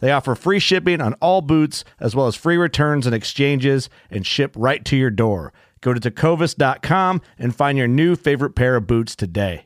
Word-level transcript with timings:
They 0.00 0.12
offer 0.12 0.34
free 0.34 0.58
shipping 0.58 1.00
on 1.00 1.14
all 1.14 1.42
boots, 1.42 1.84
as 1.98 2.14
well 2.14 2.26
as 2.26 2.36
free 2.36 2.56
returns 2.56 3.06
and 3.06 3.14
exchanges, 3.14 3.90
and 4.10 4.26
ship 4.26 4.54
right 4.56 4.84
to 4.84 4.96
your 4.96 5.10
door. 5.10 5.52
Go 5.80 5.92
to 5.94 6.00
tecovas.com 6.00 7.20
and 7.38 7.54
find 7.54 7.78
your 7.78 7.88
new 7.88 8.16
favorite 8.16 8.54
pair 8.54 8.76
of 8.76 8.86
boots 8.86 9.14
today. 9.16 9.64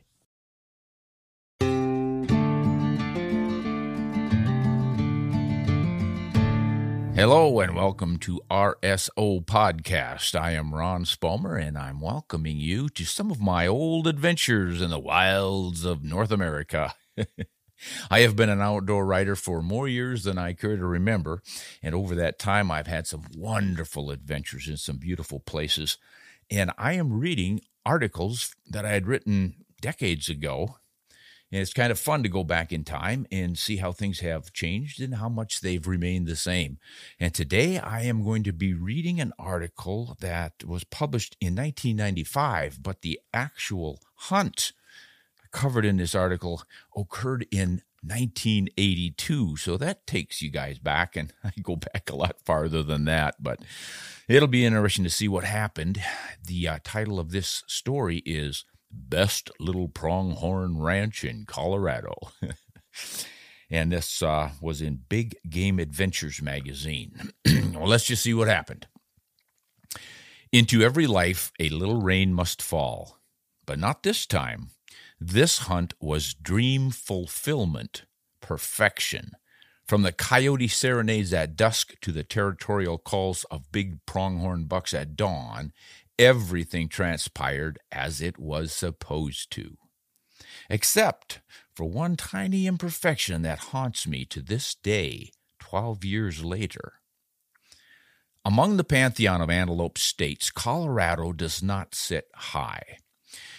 Hello 7.15 7.59
and 7.59 7.75
welcome 7.75 8.17
to 8.17 8.41
RSO 8.49 9.45
Podcast. 9.45 10.33
I 10.33 10.51
am 10.53 10.73
Ron 10.73 11.05
Spomer 11.05 11.61
and 11.61 11.77
I'm 11.77 12.01
welcoming 12.01 12.57
you 12.57 12.89
to 12.89 13.05
some 13.05 13.29
of 13.29 13.39
my 13.39 13.67
old 13.67 14.07
adventures 14.07 14.81
in 14.81 14.89
the 14.89 14.99
wilds 14.99 15.85
of 15.85 16.03
North 16.03 16.31
America. 16.31 16.95
I 18.09 18.19
have 18.19 18.35
been 18.35 18.49
an 18.49 18.61
outdoor 18.61 19.05
writer 19.05 19.35
for 19.35 19.61
more 19.61 19.87
years 19.87 20.23
than 20.23 20.37
I 20.37 20.53
care 20.53 20.77
to 20.77 20.85
remember, 20.85 21.41
and 21.81 21.93
over 21.93 22.15
that 22.15 22.39
time, 22.39 22.71
I've 22.71 22.87
had 22.87 23.07
some 23.07 23.25
wonderful 23.35 24.11
adventures 24.11 24.67
in 24.67 24.77
some 24.77 24.97
beautiful 24.97 25.39
places. 25.39 25.97
And 26.49 26.71
I 26.77 26.93
am 26.93 27.19
reading 27.19 27.61
articles 27.85 28.55
that 28.69 28.85
I 28.85 28.89
had 28.89 29.07
written 29.07 29.55
decades 29.81 30.29
ago. 30.29 30.77
And 31.51 31.61
it's 31.61 31.73
kind 31.73 31.91
of 31.91 31.99
fun 31.99 32.23
to 32.23 32.29
go 32.29 32.43
back 32.43 32.71
in 32.71 32.83
time 32.83 33.27
and 33.31 33.57
see 33.57 33.77
how 33.77 33.91
things 33.91 34.21
have 34.21 34.53
changed 34.53 34.99
and 34.99 35.15
how 35.15 35.29
much 35.29 35.61
they've 35.61 35.85
remained 35.85 36.25
the 36.25 36.35
same. 36.35 36.79
And 37.19 37.31
today 37.31 37.77
I 37.77 38.01
am 38.01 38.23
going 38.23 38.41
to 38.43 38.53
be 38.53 38.73
reading 38.73 39.21
an 39.21 39.33
article 39.37 40.17
that 40.19 40.63
was 40.65 40.83
published 40.83 41.37
in 41.39 41.55
1995, 41.55 42.81
but 42.81 43.01
the 43.03 43.19
actual 43.33 43.99
hunt 44.15 44.73
covered 45.53 45.85
in 45.85 45.97
this 45.97 46.13
article 46.13 46.63
occurred 46.95 47.47
in 47.51 47.83
1982. 48.01 49.55
So 49.55 49.77
that 49.77 50.05
takes 50.05 50.41
you 50.41 50.49
guys 50.49 50.79
back, 50.79 51.15
and 51.15 51.33
I 51.43 51.51
go 51.61 51.77
back 51.77 52.09
a 52.09 52.15
lot 52.15 52.41
farther 52.43 52.83
than 52.83 53.05
that, 53.05 53.35
but 53.41 53.59
it'll 54.27 54.47
be 54.47 54.65
interesting 54.65 55.05
to 55.05 55.09
see 55.09 55.27
what 55.27 55.45
happened. 55.45 56.01
The 56.45 56.67
uh, 56.67 56.79
title 56.83 57.19
of 57.19 57.31
this 57.31 57.63
story 57.67 58.17
is 58.25 58.65
Best 58.91 59.49
Little 59.59 59.87
Pronghorn 59.87 60.81
Ranch 60.81 61.23
in 61.23 61.45
Colorado. 61.45 62.15
and 63.69 63.91
this 63.91 64.21
uh, 64.21 64.51
was 64.61 64.81
in 64.81 65.01
Big 65.09 65.35
Game 65.49 65.79
Adventures 65.79 66.41
magazine. 66.41 67.31
well, 67.45 67.87
let's 67.87 68.05
just 68.05 68.23
see 68.23 68.33
what 68.33 68.47
happened. 68.47 68.87
Into 70.51 70.83
every 70.83 71.07
life, 71.07 71.51
a 71.59 71.69
little 71.69 72.01
rain 72.01 72.33
must 72.33 72.61
fall, 72.61 73.17
but 73.65 73.79
not 73.79 74.03
this 74.03 74.27
time. 74.27 74.69
This 75.25 75.59
hunt 75.59 75.93
was 76.01 76.33
dream 76.33 76.91
fulfillment, 76.91 78.03
perfection. 78.41 79.31
From 79.87 80.01
the 80.01 80.11
coyote 80.11 80.67
serenades 80.67 81.33
at 81.33 81.55
dusk 81.55 81.93
to 82.01 82.11
the 82.11 82.25
territorial 82.25 82.97
calls 82.97 83.45
of 83.45 83.71
big 83.71 84.05
pronghorn 84.05 84.65
bucks 84.65 84.93
at 84.93 85.15
dawn, 85.15 85.71
everything 86.19 86.89
transpired 86.89 87.79
as 87.89 88.19
it 88.19 88.37
was 88.37 88.73
supposed 88.73 89.49
to. 89.51 89.77
Except 90.69 91.39
for 91.73 91.85
one 91.85 92.17
tiny 92.17 92.67
imperfection 92.67 93.43
that 93.43 93.71
haunts 93.71 94.05
me 94.05 94.25
to 94.25 94.41
this 94.41 94.75
day, 94.75 95.31
twelve 95.57 96.03
years 96.03 96.43
later. 96.43 96.95
Among 98.43 98.75
the 98.75 98.83
pantheon 98.83 99.39
of 99.39 99.49
antelope 99.49 99.97
states, 99.97 100.51
Colorado 100.51 101.31
does 101.31 101.63
not 101.63 101.95
sit 101.95 102.25
high. 102.35 102.97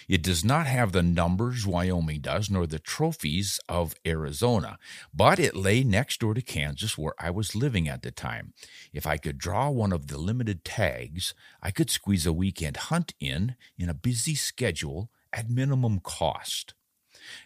It 0.07 0.21
does 0.21 0.43
not 0.43 0.67
have 0.67 0.91
the 0.91 1.03
numbers 1.03 1.65
Wyoming 1.65 2.21
does, 2.21 2.49
nor 2.49 2.67
the 2.67 2.79
trophies 2.79 3.59
of 3.67 3.95
Arizona, 4.05 4.77
but 5.13 5.39
it 5.39 5.55
lay 5.55 5.83
next 5.83 6.19
door 6.19 6.33
to 6.33 6.41
Kansas 6.41 6.97
where 6.97 7.13
I 7.19 7.31
was 7.31 7.55
living 7.55 7.87
at 7.87 8.01
the 8.01 8.11
time. 8.11 8.53
If 8.93 9.07
I 9.07 9.17
could 9.17 9.37
draw 9.37 9.69
one 9.69 9.91
of 9.91 10.07
the 10.07 10.17
limited 10.17 10.63
tags, 10.63 11.33
I 11.61 11.71
could 11.71 11.89
squeeze 11.89 12.25
a 12.25 12.33
weekend 12.33 12.77
hunt 12.77 13.13
in 13.19 13.55
in 13.77 13.89
a 13.89 13.93
busy 13.93 14.35
schedule 14.35 15.09
at 15.33 15.49
minimum 15.49 15.99
cost. 15.99 16.73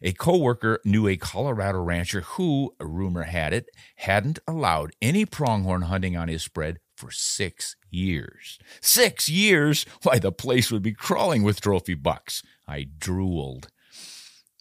A 0.01 0.11
coworker 0.11 0.79
knew 0.83 1.07
a 1.07 1.15
Colorado 1.15 1.81
rancher 1.81 2.21
who, 2.21 2.75
rumor 2.79 3.23
had 3.23 3.53
it, 3.53 3.67
hadn't 3.97 4.39
allowed 4.47 4.91
any 5.01 5.25
pronghorn 5.25 5.83
hunting 5.83 6.17
on 6.17 6.27
his 6.27 6.43
spread 6.43 6.79
for 6.99 7.11
six 7.11 7.77
years. 7.89 8.59
Six 8.81 9.29
years? 9.29 9.85
Why, 10.03 10.19
the 10.19 10.33
place 10.33 10.69
would 10.69 10.83
be 10.83 10.91
crawling 10.91 11.43
with 11.43 11.61
trophy 11.61 11.93
bucks. 11.93 12.43
I 12.67 12.87
drooled. 12.99 13.69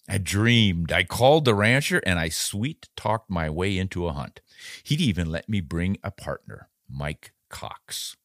I 0.07 0.19
dreamed. 0.19 0.91
I 0.91 1.03
called 1.03 1.43
the 1.43 1.53
rancher 1.53 2.01
and 2.05 2.17
I 2.17 2.29
sweet 2.29 2.87
talked 2.95 3.29
my 3.29 3.49
way 3.49 3.77
into 3.77 4.07
a 4.07 4.13
hunt. 4.13 4.39
He'd 4.83 5.01
even 5.01 5.29
let 5.29 5.49
me 5.49 5.59
bring 5.59 5.97
a 6.01 6.11
partner, 6.11 6.69
Mike 6.89 7.33
Cox. 7.49 8.15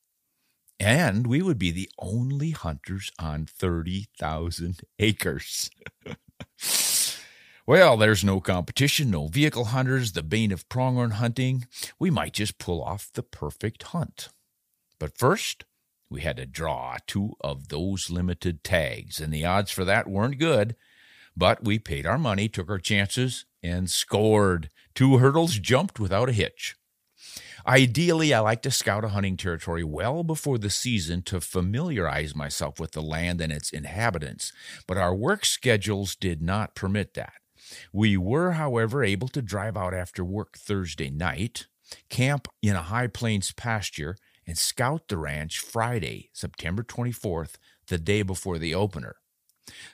And 0.78 1.26
we 1.26 1.42
would 1.42 1.58
be 1.58 1.72
the 1.72 1.90
only 1.98 2.50
hunters 2.50 3.10
on 3.18 3.46
30,000 3.46 4.80
acres. 4.98 5.70
Well, 7.66 7.96
there's 7.96 8.22
no 8.22 8.40
competition, 8.40 9.10
no 9.10 9.28
vehicle 9.28 9.66
hunters, 9.66 10.12
the 10.12 10.22
bane 10.22 10.52
of 10.52 10.68
pronghorn 10.68 11.12
hunting. 11.12 11.66
We 11.98 12.10
might 12.10 12.34
just 12.34 12.58
pull 12.58 12.82
off 12.82 13.10
the 13.14 13.22
perfect 13.22 13.84
hunt. 13.84 14.28
But 14.98 15.16
first, 15.16 15.64
we 16.10 16.20
had 16.20 16.36
to 16.36 16.44
draw 16.44 16.98
two 17.06 17.36
of 17.40 17.68
those 17.68 18.10
limited 18.10 18.64
tags, 18.64 19.18
and 19.18 19.32
the 19.32 19.46
odds 19.46 19.70
for 19.70 19.82
that 19.86 20.06
weren't 20.06 20.38
good. 20.38 20.76
But 21.34 21.64
we 21.64 21.78
paid 21.78 22.04
our 22.04 22.18
money, 22.18 22.50
took 22.50 22.68
our 22.68 22.78
chances, 22.78 23.46
and 23.62 23.90
scored. 23.90 24.68
Two 24.94 25.16
hurdles 25.16 25.58
jumped 25.58 25.98
without 25.98 26.28
a 26.28 26.32
hitch. 26.32 26.76
Ideally, 27.66 28.34
I 28.34 28.40
like 28.40 28.60
to 28.62 28.70
scout 28.70 29.06
a 29.06 29.08
hunting 29.08 29.38
territory 29.38 29.84
well 29.84 30.22
before 30.22 30.58
the 30.58 30.68
season 30.68 31.22
to 31.22 31.40
familiarize 31.40 32.36
myself 32.36 32.78
with 32.78 32.92
the 32.92 33.00
land 33.00 33.40
and 33.40 33.50
its 33.50 33.70
inhabitants, 33.70 34.52
but 34.86 34.98
our 34.98 35.14
work 35.14 35.46
schedules 35.46 36.14
did 36.14 36.42
not 36.42 36.74
permit 36.74 37.14
that. 37.14 37.32
We 37.92 38.16
were, 38.16 38.52
however, 38.52 39.02
able 39.02 39.28
to 39.28 39.42
drive 39.42 39.76
out 39.76 39.94
after 39.94 40.24
work 40.24 40.56
Thursday 40.58 41.10
night, 41.10 41.66
camp 42.08 42.48
in 42.62 42.76
a 42.76 42.82
high 42.82 43.06
plains 43.06 43.52
pasture, 43.52 44.16
and 44.46 44.58
scout 44.58 45.08
the 45.08 45.16
ranch 45.16 45.58
Friday, 45.58 46.30
September 46.32 46.82
24th, 46.82 47.54
the 47.86 47.98
day 47.98 48.22
before 48.22 48.58
the 48.58 48.74
opener. 48.74 49.16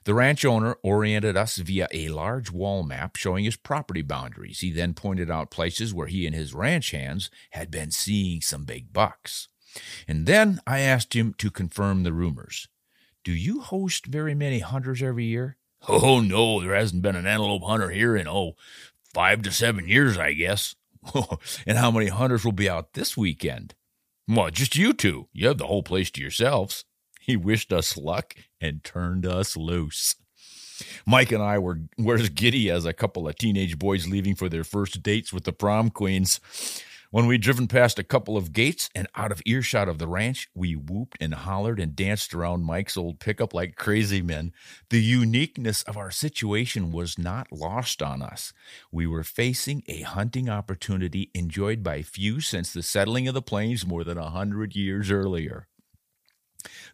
The 0.04 0.14
ranch 0.14 0.44
owner 0.44 0.76
oriented 0.82 1.36
us 1.36 1.56
via 1.58 1.86
a 1.92 2.08
large 2.08 2.50
wall 2.50 2.82
map 2.82 3.16
showing 3.16 3.44
his 3.44 3.56
property 3.56 4.02
boundaries. 4.02 4.60
He 4.60 4.72
then 4.72 4.94
pointed 4.94 5.30
out 5.30 5.50
places 5.50 5.94
where 5.94 6.08
he 6.08 6.26
and 6.26 6.34
his 6.34 6.54
ranch 6.54 6.90
hands 6.90 7.30
had 7.50 7.70
been 7.70 7.90
seeing 7.90 8.40
some 8.40 8.64
big 8.64 8.92
bucks. 8.92 9.48
And 10.08 10.26
then 10.26 10.60
I 10.66 10.80
asked 10.80 11.14
him 11.14 11.34
to 11.38 11.50
confirm 11.50 12.02
the 12.02 12.12
rumors. 12.12 12.68
Do 13.22 13.32
you 13.32 13.60
host 13.60 14.06
very 14.06 14.34
many 14.34 14.58
hunters 14.58 15.02
every 15.02 15.26
year? 15.26 15.56
Oh, 15.88 16.20
no, 16.20 16.60
there 16.60 16.74
hasn't 16.74 17.02
been 17.02 17.16
an 17.16 17.26
antelope 17.26 17.62
hunter 17.64 17.90
here 17.90 18.16
in, 18.16 18.28
oh, 18.28 18.52
five 19.14 19.42
to 19.42 19.50
seven 19.50 19.88
years, 19.88 20.18
I 20.18 20.32
guess. 20.32 20.74
and 21.66 21.78
how 21.78 21.90
many 21.90 22.08
hunters 22.08 22.44
will 22.44 22.52
be 22.52 22.68
out 22.68 22.92
this 22.92 23.16
weekend? 23.16 23.74
Well, 24.28 24.50
just 24.50 24.76
you 24.76 24.92
two. 24.92 25.28
You 25.32 25.48
have 25.48 25.58
the 25.58 25.66
whole 25.66 25.82
place 25.82 26.10
to 26.12 26.20
yourselves. 26.20 26.84
He 27.20 27.36
wished 27.36 27.72
us 27.72 27.96
luck 27.96 28.34
and 28.60 28.84
turned 28.84 29.26
us 29.26 29.56
loose. 29.56 30.16
Mike 31.06 31.32
and 31.32 31.42
I 31.42 31.58
were, 31.58 31.80
were 31.98 32.14
as 32.14 32.28
giddy 32.30 32.70
as 32.70 32.84
a 32.84 32.92
couple 32.92 33.28
of 33.28 33.36
teenage 33.36 33.78
boys 33.78 34.08
leaving 34.08 34.34
for 34.34 34.48
their 34.48 34.64
first 34.64 35.02
dates 35.02 35.32
with 35.32 35.44
the 35.44 35.52
prom 35.52 35.90
queens. 35.90 36.40
When 37.12 37.26
we'd 37.26 37.40
driven 37.40 37.66
past 37.66 37.98
a 37.98 38.04
couple 38.04 38.36
of 38.36 38.52
gates 38.52 38.88
and 38.94 39.08
out 39.16 39.32
of 39.32 39.42
earshot 39.44 39.88
of 39.88 39.98
the 39.98 40.06
ranch, 40.06 40.48
we 40.54 40.76
whooped 40.76 41.16
and 41.20 41.34
hollered 41.34 41.80
and 41.80 41.96
danced 41.96 42.32
around 42.32 42.62
Mike's 42.62 42.96
old 42.96 43.18
pickup 43.18 43.52
like 43.52 43.74
crazy 43.74 44.22
men. 44.22 44.52
The 44.90 45.02
uniqueness 45.02 45.82
of 45.82 45.96
our 45.96 46.12
situation 46.12 46.92
was 46.92 47.18
not 47.18 47.50
lost 47.50 48.00
on 48.00 48.22
us. 48.22 48.52
We 48.92 49.08
were 49.08 49.24
facing 49.24 49.82
a 49.88 50.02
hunting 50.02 50.48
opportunity 50.48 51.32
enjoyed 51.34 51.82
by 51.82 52.02
few 52.02 52.40
since 52.40 52.72
the 52.72 52.80
settling 52.80 53.26
of 53.26 53.34
the 53.34 53.42
plains 53.42 53.84
more 53.84 54.04
than 54.04 54.16
a 54.16 54.30
hundred 54.30 54.76
years 54.76 55.10
earlier. 55.10 55.66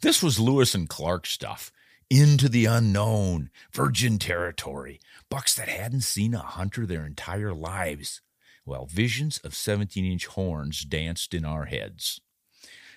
This 0.00 0.22
was 0.22 0.40
Lewis 0.40 0.74
and 0.74 0.88
Clark 0.88 1.26
stuff. 1.26 1.70
Into 2.08 2.48
the 2.48 2.64
unknown, 2.64 3.50
virgin 3.70 4.18
territory, 4.18 4.98
bucks 5.28 5.54
that 5.56 5.68
hadn't 5.68 6.02
seen 6.02 6.32
a 6.32 6.38
hunter 6.38 6.86
their 6.86 7.04
entire 7.04 7.52
lives 7.52 8.22
while 8.66 8.86
visions 8.86 9.38
of 9.38 9.54
17 9.54 10.04
inch 10.04 10.26
horns 10.26 10.82
danced 10.82 11.32
in 11.32 11.44
our 11.44 11.64
heads. 11.66 12.20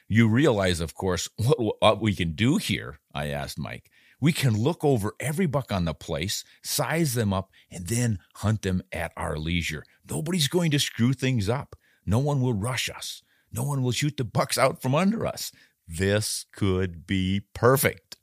You 0.07 0.27
realize, 0.27 0.80
of 0.80 0.95
course, 0.95 1.30
what, 1.38 1.81
what 1.81 2.01
we 2.01 2.16
can 2.16 2.33
do 2.33 2.57
here, 2.57 3.00
I 3.13 3.27
asked 3.27 3.60
Mike. 3.60 3.89
We 4.19 4.33
can 4.33 4.57
look 4.62 4.83
over 4.83 5.13
every 5.19 5.45
buck 5.45 5.71
on 5.71 5.86
the 5.86 5.94
place, 5.94 6.44
size 6.62 7.13
them 7.13 7.31
up, 7.31 7.51
and 7.71 7.88
then 7.88 8.19
hunt 8.36 8.63
them 8.63 8.81
at 8.92 9.13
our 9.16 9.38
leisure. 9.38 9.86
Nobody's 10.10 10.50
going 10.50 10.71
to 10.71 10.80
screw 10.80 11.13
things 11.13 11.48
up. 11.48 11.75
No 12.06 12.19
one 12.19 12.42
will 12.42 12.54
rush 12.54 12.89
us. 12.89 13.21
No 13.51 13.63
one 13.63 13.81
will 13.81 13.92
shoot 13.92 14.18
the 14.18 14.25
bucks 14.25 14.57
out 14.57 14.81
from 14.81 14.94
under 14.94 15.25
us. 15.25 15.51
This 15.88 16.45
could 16.51 17.07
be 17.07 17.42
perfect. 17.54 18.18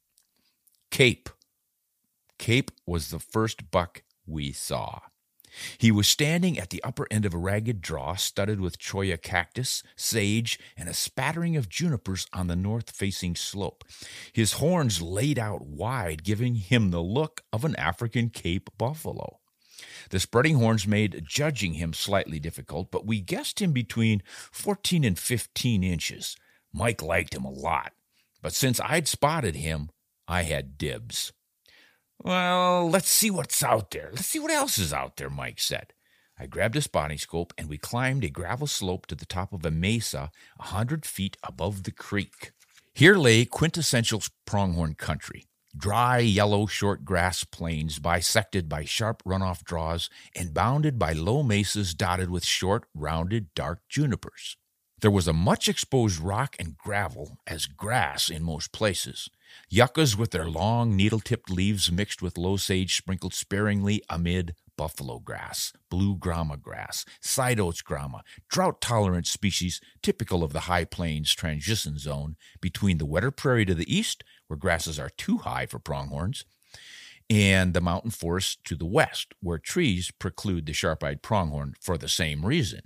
Cape. 0.91 1.31
Cape 2.39 2.71
was 2.87 3.11
the 3.11 3.19
first 3.19 3.71
buck 3.71 4.03
we 4.27 4.53
saw. 4.53 5.01
He 5.79 5.91
was 5.91 6.09
standing 6.09 6.59
at 6.59 6.71
the 6.71 6.83
upper 6.83 7.07
end 7.11 7.25
of 7.25 7.35
a 7.35 7.39
ragged 7.39 7.81
draw 7.81 8.15
studded 8.15 8.61
with 8.61 8.79
cholla 8.79 9.17
cactus, 9.17 9.83
sage, 9.97 10.59
and 10.77 10.89
a 10.89 10.95
spattering 10.95 11.57
of 11.57 11.69
junipers 11.69 12.27
on 12.33 12.47
the 12.47 12.57
north 12.57 12.91
facing 12.91 13.37
slope. 13.37 13.85
His 14.33 14.55
horns 14.55 15.03
laid 15.03 15.39
out 15.39 15.67
wide, 15.67 16.25
giving 16.25 16.57
him 16.57 16.91
the 16.91 17.03
look 17.03 17.43
of 17.53 17.65
an 17.65 17.77
African 17.77 18.31
Cape 18.31 18.71
buffalo. 18.77 19.41
The 20.11 20.21
spreading 20.21 20.57
horns 20.57 20.87
made 20.87 21.25
judging 21.27 21.75
him 21.75 21.93
slightly 21.93 22.39
difficult, 22.39 22.91
but 22.91 23.07
we 23.07 23.21
guessed 23.21 23.61
him 23.61 23.73
between 23.73 24.23
14 24.53 25.05
and 25.05 25.19
15 25.19 25.83
inches. 25.83 26.37
Mike 26.73 27.03
liked 27.03 27.35
him 27.35 27.45
a 27.45 27.51
lot, 27.51 27.93
but 28.43 28.53
since 28.53 28.81
I'd 28.81 29.09
spotted 29.09 29.57
him, 29.57 29.91
I 30.29 30.43
had 30.43 30.79
dibs. 30.79 31.33
Well, 32.27 32.91
let's 32.91 33.09
see 33.09 33.31
what's 33.31 33.63
out 33.63 33.93
there. 33.93 34.11
Let's 34.13 34.27
see 34.27 34.41
what 34.41 34.51
else 34.51 34.79
is 34.79 34.93
out 34.93 35.17
there, 35.17 35.31
Mike 35.31 35.61
said. 35.61 35.93
I 36.37 36.47
grabbed 36.47 36.75
a 36.75 36.83
spotting 36.83 37.19
scope 37.19 37.55
and 37.57 37.69
we 37.69 37.79
climbed 37.79 38.25
a 38.25 38.29
gravel 38.29 38.67
slope 38.67 39.07
to 39.07 39.15
the 39.15 39.25
top 39.25 39.53
of 39.53 39.65
a 39.65 39.71
mesa 39.71 40.33
a 40.59 40.63
hundred 40.65 41.07
feet 41.07 41.37
above 41.45 41.85
the 41.85 41.93
creek. 41.93 42.51
Here 42.93 43.15
lay 43.15 43.45
quintessential 43.45 44.25
pronghorn 44.45 44.95
country. 44.95 45.45
Dry, 45.77 46.19
yellow, 46.19 46.67
short 46.67 47.05
grass 47.05 47.45
plains 47.45 48.01
bisected 48.01 48.69
by 48.69 48.85
sharp 48.85 49.23
runoff 49.23 49.63
draws 49.63 50.11
and 50.35 50.53
bounded 50.53 50.99
by 50.99 51.13
low 51.13 51.45
mesas 51.45 51.95
dotted 51.95 52.29
with 52.29 52.45
short, 52.45 52.89
rounded, 52.93 53.55
dark 53.55 53.83
junipers. 53.89 54.57
There 55.01 55.13
was 55.13 55.29
a 55.29 55.33
much 55.33 55.69
exposed 55.69 56.19
rock 56.19 56.57
and 56.59 56.77
gravel 56.77 57.39
as 57.47 57.67
grass 57.67 58.31
in 58.31 58.43
most 58.43 58.73
places. 58.73 59.31
Yuccas 59.69 60.17
with 60.17 60.31
their 60.31 60.49
long, 60.49 60.95
needle 60.97 61.21
tipped 61.21 61.51
leaves 61.51 61.91
mixed 61.91 62.23
with 62.23 62.39
low 62.39 62.57
sage 62.57 62.97
sprinkled 62.97 63.35
sparingly 63.35 64.03
amid 64.09 64.55
buffalo 64.77 65.19
grass, 65.19 65.73
blue 65.91 66.17
grama 66.17 66.57
grass, 66.57 67.05
side 67.21 67.59
oats 67.59 67.83
grama, 67.83 68.23
drought 68.49 68.81
tolerant 68.81 69.27
species 69.27 69.81
typical 70.03 70.45
of 70.45 70.53
the 70.53 70.61
high 70.61 70.85
plains 70.85 71.35
transition 71.35 71.99
zone 71.99 72.37
between 72.61 72.99
the 72.99 73.07
wetter 73.07 73.31
prairie 73.31 73.65
to 73.65 73.75
the 73.75 73.93
east, 73.93 74.23
where 74.47 74.57
grasses 74.57 74.99
are 74.99 75.11
too 75.11 75.39
high 75.39 75.67
for 75.67 75.79
pronghorns, 75.79 76.45
and 77.29 77.75
the 77.75 77.81
mountain 77.81 78.11
forest 78.11 78.63
to 78.65 78.77
the 78.77 78.87
west, 78.87 79.35
where 79.41 79.59
trees 79.59 80.11
preclude 80.19 80.67
the 80.67 80.73
sharp 80.73 81.03
eyed 81.03 81.23
pronghorn 81.23 81.75
for 81.81 81.99
the 81.99 82.09
same 82.09 82.45
reason. 82.45 82.81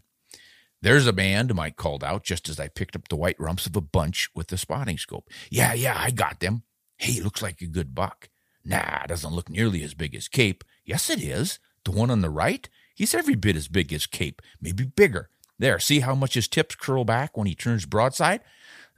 There's 0.83 1.07
a 1.07 1.13
band, 1.13 1.55
Mike 1.55 1.77
called 1.77 2.03
out 2.03 2.25
just 2.25 2.49
as 2.49 2.59
I 2.59 2.69
picked 2.69 2.97
up 2.97 3.09
the 3.09 3.17
white 3.17 3.39
rumps 3.39 3.67
of 3.67 3.77
a 3.77 3.83
bunch 3.83 4.31
with 4.35 4.49
the 4.49 4.57
spotting 4.57 4.97
scope. 4.97 5.29
Yeah, 5.51 5.75
yeah, 5.75 5.95
I 5.99 6.11
got 6.11 6.41
them. 6.41 6.63
Hey, 6.97 7.21
looks 7.21 7.43
like 7.43 7.61
a 7.61 7.67
good 7.67 7.95
buck. 7.95 8.31
Nah, 8.65 9.07
doesn't 9.07 9.35
look 9.35 9.51
nearly 9.51 9.83
as 9.83 9.95
big 9.95 10.15
as 10.15 10.29
Cape. 10.29 10.65
Yes, 10.85 11.11
it 11.11 11.23
is. 11.23 11.59
The 11.85 11.91
one 11.91 12.11
on 12.11 12.21
the 12.21 12.31
right? 12.31 12.69
He's 12.95 13.15
every 13.15 13.35
bit 13.35 13.57
as 13.57 13.69
big 13.69 13.93
as 13.93 14.07
Cape, 14.07 14.43
maybe 14.61 14.85
bigger. 14.85 15.29
There, 15.59 15.79
see 15.79 16.01
how 16.01 16.15
much 16.15 16.35
his 16.35 16.49
tips 16.49 16.75
curl 16.75 17.05
back 17.05 17.37
when 17.37 17.47
he 17.47 17.55
turns 17.55 17.85
broadside? 17.85 18.41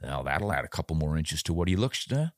Well, 0.01 0.23
that'll 0.23 0.51
add 0.53 0.65
a 0.65 0.69
couple 0.69 0.95
more 0.95 1.17
inches 1.17 1.43
to 1.43 1.53
what 1.53 1.67
he 1.67 1.75
looks 1.75 2.05
to. 2.07 2.33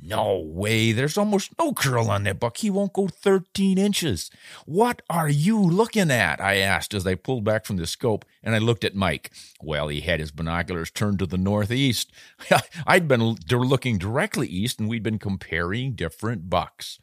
No 0.00 0.38
way. 0.38 0.92
There's 0.92 1.18
almost 1.18 1.50
no 1.58 1.72
curl 1.72 2.10
on 2.10 2.22
that 2.24 2.38
buck. 2.38 2.58
He 2.58 2.70
won't 2.70 2.92
go 2.92 3.08
13 3.08 3.78
inches. 3.78 4.30
What 4.64 5.02
are 5.10 5.28
you 5.28 5.60
looking 5.60 6.10
at? 6.10 6.40
I 6.40 6.56
asked 6.56 6.94
as 6.94 7.06
I 7.06 7.16
pulled 7.16 7.44
back 7.44 7.64
from 7.64 7.76
the 7.76 7.86
scope 7.86 8.24
and 8.42 8.54
I 8.54 8.58
looked 8.58 8.84
at 8.84 8.94
Mike. 8.94 9.32
Well, 9.60 9.88
he 9.88 10.00
had 10.00 10.20
his 10.20 10.30
binoculars 10.30 10.90
turned 10.90 11.18
to 11.18 11.26
the 11.26 11.36
northeast. 11.36 12.12
I'd 12.86 13.08
been 13.08 13.36
looking 13.50 13.98
directly 13.98 14.46
east 14.46 14.78
and 14.78 14.88
we'd 14.88 15.02
been 15.02 15.18
comparing 15.18 15.92
different 15.92 16.48
bucks. 16.48 17.00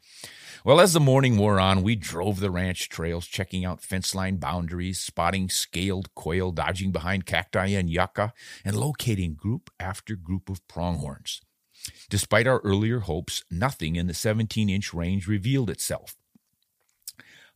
Well, 0.64 0.80
as 0.80 0.94
the 0.94 1.00
morning 1.00 1.36
wore 1.36 1.60
on, 1.60 1.84
we 1.84 1.94
drove 1.94 2.40
the 2.40 2.50
ranch 2.50 2.88
trails, 2.88 3.26
checking 3.26 3.64
out 3.64 3.82
fence 3.82 4.16
line 4.16 4.38
boundaries, 4.38 4.98
spotting 4.98 5.48
scaled 5.48 6.12
quail 6.16 6.50
dodging 6.50 6.90
behind 6.90 7.24
cacti 7.24 7.66
and 7.68 7.88
yucca, 7.88 8.32
and 8.64 8.74
locating 8.74 9.34
group 9.34 9.70
after 9.78 10.16
group 10.16 10.48
of 10.48 10.66
pronghorns. 10.66 11.40
Despite 12.08 12.46
our 12.46 12.60
earlier 12.60 13.00
hopes, 13.00 13.44
nothing 13.50 13.96
in 13.96 14.06
the 14.06 14.14
17 14.14 14.68
inch 14.68 14.94
range 14.94 15.26
revealed 15.26 15.70
itself. 15.70 16.16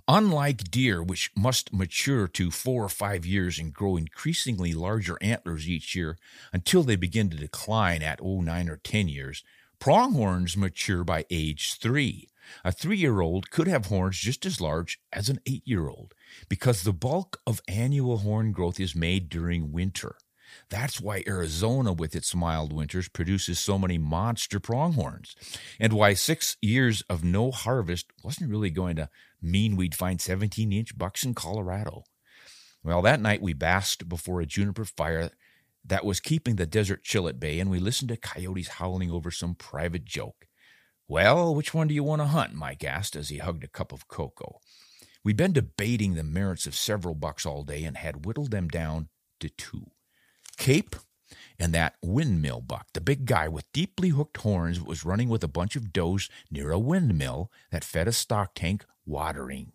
Unlike 0.09 0.73
deer, 0.73 1.02
which 1.02 1.30
must 1.37 1.73
mature 1.73 2.26
to 2.26 2.50
four 2.50 2.85
or 2.85 2.88
five 2.88 3.25
years 3.25 3.61
and 3.61 3.73
grow 3.73 3.97
increasingly 3.97 4.73
larger 4.73 5.16
antlers 5.21 5.69
each 5.69 5.95
year 5.95 6.19
until 6.52 6.83
they 6.83 6.97
begin 6.97 7.30
to 7.30 7.37
decline 7.37 8.02
at 8.02 8.19
oh, 8.21 8.40
nine 8.40 8.69
or 8.69 8.78
10 8.78 9.07
years, 9.09 9.45
pronghorns 9.78 10.57
mature 10.57 11.04
by 11.04 11.25
age 11.30 11.75
three. 11.75 12.28
A 12.64 12.73
three 12.73 12.97
year 12.97 13.21
old 13.21 13.50
could 13.50 13.69
have 13.69 13.87
horns 13.87 14.19
just 14.19 14.45
as 14.45 14.61
large 14.61 15.00
as 15.12 15.28
an 15.28 15.38
eight 15.47 15.62
year 15.64 15.88
old 15.88 16.14
because 16.49 16.83
the 16.83 16.92
bulk 16.92 17.40
of 17.47 17.62
annual 17.69 18.19
horn 18.19 18.50
growth 18.50 18.80
is 18.80 18.97
made 18.97 19.28
during 19.28 19.71
winter. 19.71 20.16
That's 20.69 21.00
why 21.00 21.25
Arizona, 21.26 21.92
with 21.92 22.14
its 22.14 22.35
mild 22.35 22.73
winters, 22.73 23.09
produces 23.09 23.59
so 23.59 23.78
many 23.78 23.99
monster 23.99 24.61
pronghorns, 24.61 25.35
and 25.78 25.92
why 25.92 26.14
six 26.14 26.57
years 26.61 27.02
of 27.09 27.25
no 27.25 27.50
harvest 27.50 28.07
wasn't 28.23 28.50
really 28.50 28.71
going 28.71 28.97
to 28.97 29.09
mean 29.42 29.76
we'd 29.76 29.95
find 29.95 30.21
17 30.21 30.73
inch 30.73 30.97
bucks 30.97 31.25
in 31.25 31.35
Colorado. 31.35 32.04
Well, 32.83 33.02
that 33.02 33.21
night 33.21 33.42
we 33.42 33.52
basked 33.52 34.09
before 34.09 34.40
a 34.40 34.47
juniper 34.47 34.85
fire 34.85 35.30
that 35.85 36.04
was 36.04 36.21
keeping 36.21 36.57
the 36.57 36.66
desert 36.66 37.02
chill 37.02 37.28
at 37.28 37.40
bay, 37.40 37.59
and 37.59 37.71
we 37.71 37.78
listened 37.78 38.09
to 38.09 38.16
coyotes 38.16 38.69
howling 38.69 39.11
over 39.11 39.30
some 39.30 39.54
private 39.54 40.04
joke. 40.04 40.47
Well, 41.09 41.54
which 41.54 41.75
one 41.75 41.88
do 41.88 41.95
you 41.95 42.04
want 42.04 42.23
to 42.23 42.26
hunt? 42.26 42.54
Mike 42.54 42.85
asked 42.85 43.16
as 43.16 43.30
he 43.30 43.38
hugged 43.38 43.64
a 43.64 43.69
cup 43.69 43.92
of 43.92 44.07
cocoa. 44.07 44.61
We'd 45.25 45.37
been 45.37 45.52
debating 45.52 46.14
the 46.14 46.23
merits 46.23 46.66
of 46.66 46.75
several 46.75 47.14
bucks 47.14 47.45
all 47.45 47.64
day 47.64 47.85
and 47.85 47.97
had 47.97 48.25
whittled 48.25 48.50
them 48.50 48.69
down 48.69 49.09
to 49.40 49.49
two. 49.50 49.90
Cape 50.61 50.95
and 51.59 51.73
that 51.73 51.97
windmill 52.02 52.61
buck, 52.61 52.88
the 52.93 53.00
big 53.00 53.25
guy 53.25 53.49
with 53.49 53.73
deeply 53.73 54.11
hooked 54.11 54.37
horns, 54.37 54.79
was 54.79 55.07
running 55.07 55.31
with 55.31 55.43
a 55.43 55.49
bunch 55.49 55.75
of 55.75 55.90
does 55.90 56.29
near 56.50 56.71
a 56.71 56.79
windmill 56.79 57.50
that 57.73 57.83
fed 57.83 58.07
a 58.07 58.12
stock 58.12 58.50
tank 58.55 58.85
watering. 59.07 59.73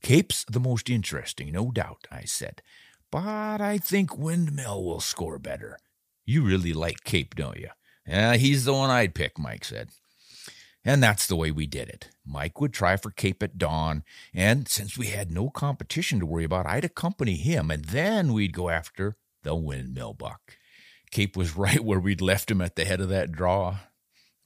Cape's 0.00 0.44
the 0.48 0.60
most 0.60 0.88
interesting, 0.88 1.50
no 1.50 1.72
doubt, 1.72 2.06
I 2.12 2.22
said, 2.22 2.62
but 3.10 3.60
I 3.60 3.78
think 3.78 4.16
windmill 4.16 4.84
will 4.84 5.00
score 5.00 5.40
better. 5.40 5.78
You 6.24 6.42
really 6.42 6.72
like 6.72 7.02
Cape, 7.02 7.34
don't 7.34 7.58
you? 7.58 7.70
Yeah, 8.06 8.36
he's 8.36 8.66
the 8.66 8.74
one 8.74 8.90
I'd 8.90 9.16
pick, 9.16 9.36
Mike 9.36 9.64
said. 9.64 9.90
And 10.84 11.02
that's 11.02 11.26
the 11.26 11.36
way 11.36 11.50
we 11.50 11.66
did 11.66 11.88
it. 11.88 12.08
Mike 12.24 12.60
would 12.60 12.72
try 12.72 12.96
for 12.96 13.10
Cape 13.10 13.42
at 13.42 13.58
dawn, 13.58 14.04
and 14.32 14.68
since 14.68 14.96
we 14.96 15.08
had 15.08 15.32
no 15.32 15.50
competition 15.50 16.20
to 16.20 16.26
worry 16.26 16.44
about, 16.44 16.66
I'd 16.66 16.84
accompany 16.84 17.34
him, 17.34 17.68
and 17.68 17.86
then 17.86 18.32
we'd 18.32 18.52
go 18.52 18.68
after 18.68 19.16
the 19.48 19.54
windmill 19.54 20.12
buck. 20.12 20.58
Cape 21.10 21.34
was 21.34 21.56
right 21.56 21.82
where 21.82 21.98
we'd 21.98 22.20
left 22.20 22.50
him 22.50 22.60
at 22.60 22.76
the 22.76 22.84
head 22.84 23.00
of 23.00 23.08
that 23.08 23.32
draw. 23.32 23.78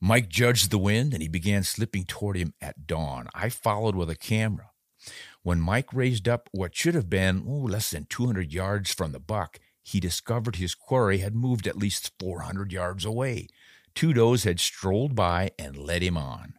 Mike 0.00 0.28
judged 0.28 0.70
the 0.70 0.78
wind 0.78 1.12
and 1.12 1.20
he 1.20 1.28
began 1.28 1.64
slipping 1.64 2.04
toward 2.04 2.36
him 2.36 2.54
at 2.60 2.86
dawn. 2.86 3.26
I 3.34 3.48
followed 3.48 3.96
with 3.96 4.08
a 4.08 4.14
camera. 4.14 4.70
When 5.42 5.60
Mike 5.60 5.92
raised 5.92 6.28
up 6.28 6.48
what 6.52 6.76
should 6.76 6.94
have 6.94 7.10
been 7.10 7.44
less 7.44 7.90
than 7.90 8.04
200 8.04 8.52
yards 8.52 8.94
from 8.94 9.10
the 9.10 9.18
buck, 9.18 9.58
he 9.82 9.98
discovered 9.98 10.56
his 10.56 10.76
quarry 10.76 11.18
had 11.18 11.34
moved 11.34 11.66
at 11.66 11.76
least 11.76 12.12
400 12.20 12.72
yards 12.72 13.04
away. 13.04 13.48
Two 13.96 14.12
does 14.12 14.44
had 14.44 14.60
strolled 14.60 15.16
by 15.16 15.50
and 15.58 15.76
led 15.76 16.02
him 16.02 16.16
on. 16.16 16.54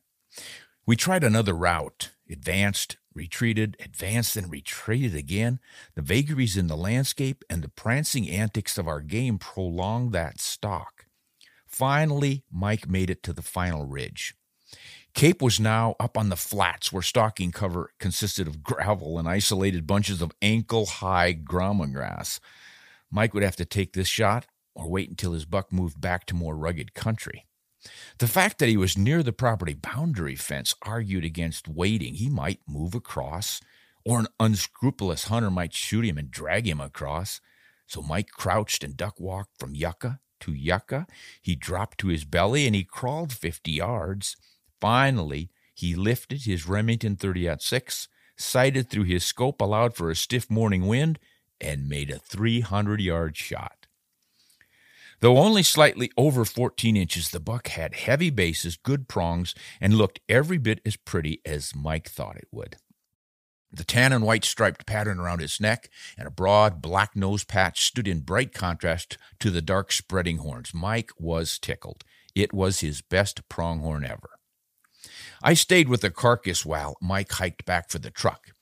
We 0.85 0.97
tried 0.97 1.23
another 1.23 1.53
route, 1.53 2.09
advanced, 2.29 2.97
retreated, 3.13 3.77
advanced, 3.79 4.35
and 4.35 4.51
retreated 4.51 5.15
again. 5.15 5.59
The 5.95 6.01
vagaries 6.01 6.57
in 6.57 6.67
the 6.67 6.77
landscape 6.77 7.43
and 7.49 7.61
the 7.61 7.69
prancing 7.69 8.29
antics 8.29 8.77
of 8.77 8.87
our 8.87 9.01
game 9.01 9.37
prolonged 9.37 10.13
that 10.13 10.39
stalk. 10.39 11.05
Finally, 11.67 12.43
Mike 12.51 12.87
made 12.87 13.09
it 13.09 13.23
to 13.23 13.33
the 13.33 13.41
final 13.41 13.85
ridge. 13.85 14.35
Cape 15.13 15.41
was 15.41 15.59
now 15.59 15.95
up 15.99 16.17
on 16.17 16.29
the 16.29 16.35
flats 16.35 16.91
where 16.91 17.03
stalking 17.03 17.51
cover 17.51 17.91
consisted 17.99 18.47
of 18.47 18.63
gravel 18.63 19.19
and 19.19 19.27
isolated 19.27 19.85
bunches 19.85 20.21
of 20.21 20.31
ankle 20.41 20.87
high 20.87 21.31
grama 21.31 21.87
grass. 21.87 22.39
Mike 23.11 23.33
would 23.33 23.43
have 23.43 23.55
to 23.55 23.65
take 23.65 23.93
this 23.93 24.07
shot 24.07 24.47
or 24.73 24.89
wait 24.89 25.09
until 25.09 25.33
his 25.33 25.45
buck 25.45 25.71
moved 25.71 26.01
back 26.01 26.25
to 26.25 26.33
more 26.33 26.55
rugged 26.55 26.95
country. 26.95 27.45
The 28.17 28.27
fact 28.27 28.59
that 28.59 28.69
he 28.69 28.77
was 28.77 28.97
near 28.97 29.23
the 29.23 29.33
property 29.33 29.73
boundary 29.73 30.35
fence 30.35 30.73
argued 30.83 31.25
against 31.25 31.67
waiting. 31.67 32.15
He 32.15 32.29
might 32.29 32.61
move 32.67 32.95
across, 32.95 33.61
or 34.05 34.19
an 34.19 34.27
unscrupulous 34.39 35.25
hunter 35.25 35.51
might 35.51 35.73
shoot 35.73 36.05
him 36.05 36.17
and 36.17 36.31
drag 36.31 36.67
him 36.67 36.79
across. 36.79 37.41
So 37.87 38.01
Mike 38.01 38.29
crouched 38.31 38.83
and 38.83 38.95
duck 38.95 39.19
walked 39.19 39.59
from 39.59 39.75
yucca 39.75 40.19
to 40.41 40.53
yucca. 40.53 41.07
He 41.41 41.55
dropped 41.55 41.97
to 41.99 42.07
his 42.07 42.25
belly 42.25 42.65
and 42.65 42.75
he 42.75 42.83
crawled 42.83 43.31
50 43.33 43.71
yards. 43.71 44.35
Finally, 44.79 45.49
he 45.73 45.95
lifted 45.95 46.43
his 46.43 46.67
Remington 46.67 47.15
30 47.15 47.55
6, 47.59 48.07
sighted 48.37 48.89
through 48.89 49.03
his 49.03 49.23
scope, 49.23 49.61
allowed 49.61 49.95
for 49.95 50.09
a 50.09 50.15
stiff 50.15 50.49
morning 50.49 50.87
wind, 50.87 51.19
and 51.59 51.89
made 51.89 52.09
a 52.09 52.19
300 52.19 52.99
yard 53.01 53.37
shot. 53.37 53.82
Though 55.23 55.37
only 55.37 55.63
slightly 55.63 56.11
over 56.17 56.43
14 56.43 56.97
inches, 56.97 57.29
the 57.29 57.39
buck 57.39 57.69
had 57.69 57.95
heavy 57.95 58.29
bases, 58.29 58.75
good 58.75 59.07
prongs, 59.07 59.55
and 59.79 59.93
looked 59.93 60.19
every 60.27 60.57
bit 60.57 60.81
as 60.85 60.97
pretty 60.97 61.39
as 61.45 61.73
Mike 61.73 62.09
thought 62.09 62.35
it 62.35 62.49
would. 62.51 62.75
The 63.71 63.85
tan 63.85 64.11
and 64.11 64.25
white 64.25 64.43
striped 64.43 64.85
pattern 64.85 65.21
around 65.21 65.39
his 65.39 65.61
neck 65.61 65.89
and 66.17 66.27
a 66.27 66.29
broad 66.29 66.81
black 66.81 67.15
nose 67.15 67.45
patch 67.45 67.85
stood 67.85 68.05
in 68.05 68.19
bright 68.19 68.53
contrast 68.53 69.17
to 69.39 69.49
the 69.49 69.61
dark 69.61 69.93
spreading 69.93 70.39
horns. 70.39 70.73
Mike 70.73 71.11
was 71.17 71.57
tickled. 71.57 72.03
It 72.35 72.51
was 72.51 72.81
his 72.81 72.99
best 72.99 73.47
pronghorn 73.47 74.03
ever. 74.03 74.31
I 75.41 75.53
stayed 75.53 75.87
with 75.87 76.01
the 76.01 76.11
carcass 76.11 76.65
while 76.65 76.97
Mike 77.01 77.31
hiked 77.31 77.63
back 77.63 77.89
for 77.89 77.99
the 77.99 78.11
truck. 78.11 78.52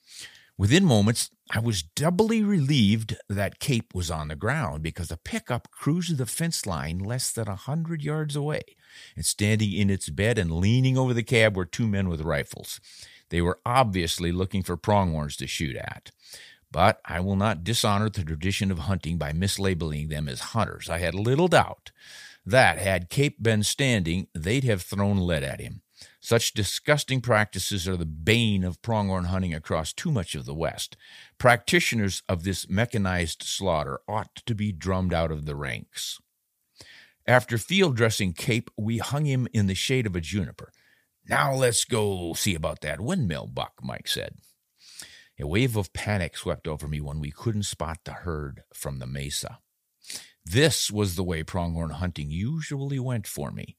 Within 0.61 0.85
moments, 0.85 1.31
I 1.49 1.57
was 1.57 1.81
doubly 1.81 2.43
relieved 2.43 3.17
that 3.27 3.57
Cape 3.57 3.95
was 3.95 4.11
on 4.11 4.27
the 4.27 4.35
ground 4.35 4.83
because 4.83 5.09
a 5.09 5.17
pickup 5.17 5.71
cruised 5.71 6.19
the 6.19 6.27
fence 6.27 6.67
line 6.67 6.99
less 6.99 7.31
than 7.31 7.47
a 7.47 7.55
hundred 7.55 8.03
yards 8.03 8.35
away, 8.35 8.61
and 9.15 9.25
standing 9.25 9.73
in 9.73 9.89
its 9.89 10.11
bed 10.11 10.37
and 10.37 10.51
leaning 10.51 10.99
over 10.99 11.15
the 11.15 11.23
cab 11.23 11.57
were 11.57 11.65
two 11.65 11.87
men 11.87 12.09
with 12.09 12.21
rifles. 12.21 12.79
They 13.29 13.41
were 13.41 13.57
obviously 13.65 14.31
looking 14.31 14.61
for 14.61 14.77
pronghorns 14.77 15.35
to 15.37 15.47
shoot 15.47 15.75
at. 15.75 16.11
But 16.71 17.01
I 17.05 17.21
will 17.21 17.35
not 17.35 17.63
dishonor 17.63 18.11
the 18.11 18.23
tradition 18.23 18.69
of 18.69 18.77
hunting 18.77 19.17
by 19.17 19.33
mislabeling 19.33 20.09
them 20.09 20.29
as 20.29 20.41
hunters. 20.53 20.91
I 20.91 20.99
had 20.99 21.15
little 21.15 21.47
doubt 21.47 21.89
that, 22.45 22.77
had 22.77 23.09
Cape 23.09 23.41
been 23.41 23.63
standing, 23.63 24.27
they'd 24.35 24.65
have 24.65 24.83
thrown 24.83 25.17
lead 25.17 25.41
at 25.41 25.59
him. 25.59 25.81
Such 26.23 26.53
disgusting 26.53 27.19
practices 27.19 27.87
are 27.87 27.97
the 27.97 28.05
bane 28.05 28.63
of 28.63 28.81
pronghorn 28.83 29.25
hunting 29.25 29.55
across 29.55 29.91
too 29.91 30.11
much 30.11 30.35
of 30.35 30.45
the 30.45 30.53
West. 30.53 30.95
Practitioners 31.39 32.21
of 32.29 32.43
this 32.43 32.69
mechanized 32.69 33.41
slaughter 33.41 33.99
ought 34.07 34.35
to 34.45 34.53
be 34.53 34.71
drummed 34.71 35.15
out 35.15 35.31
of 35.31 35.45
the 35.45 35.55
ranks. 35.55 36.19
After 37.25 37.57
field 37.57 37.95
dressing 37.95 38.33
Cape, 38.33 38.69
we 38.77 38.99
hung 38.99 39.25
him 39.25 39.47
in 39.51 39.65
the 39.65 39.73
shade 39.73 40.05
of 40.05 40.15
a 40.15 40.21
juniper. 40.21 40.71
Now 41.27 41.55
let's 41.55 41.85
go 41.85 42.33
see 42.33 42.53
about 42.53 42.81
that 42.81 43.01
windmill 43.01 43.47
buck, 43.47 43.73
Mike 43.81 44.07
said. 44.07 44.35
A 45.39 45.47
wave 45.47 45.75
of 45.75 45.91
panic 45.91 46.37
swept 46.37 46.67
over 46.67 46.87
me 46.87 47.01
when 47.01 47.19
we 47.19 47.31
couldn't 47.31 47.63
spot 47.63 47.99
the 48.05 48.13
herd 48.13 48.61
from 48.75 48.99
the 48.99 49.07
mesa. 49.07 49.57
This 50.45 50.91
was 50.91 51.15
the 51.15 51.23
way 51.23 51.41
pronghorn 51.41 51.91
hunting 51.91 52.29
usually 52.29 52.99
went 52.99 53.25
for 53.25 53.49
me. 53.49 53.77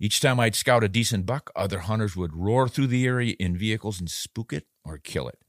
Each 0.00 0.20
time 0.20 0.38
I'd 0.38 0.54
scout 0.54 0.84
a 0.84 0.88
decent 0.88 1.26
buck, 1.26 1.50
other 1.56 1.80
hunters 1.80 2.16
would 2.16 2.36
roar 2.36 2.68
through 2.68 2.86
the 2.86 3.04
area 3.04 3.34
in 3.40 3.56
vehicles 3.56 3.98
and 3.98 4.08
spook 4.08 4.52
it 4.52 4.66
or 4.84 4.98
kill 4.98 5.28
it. 5.28 5.40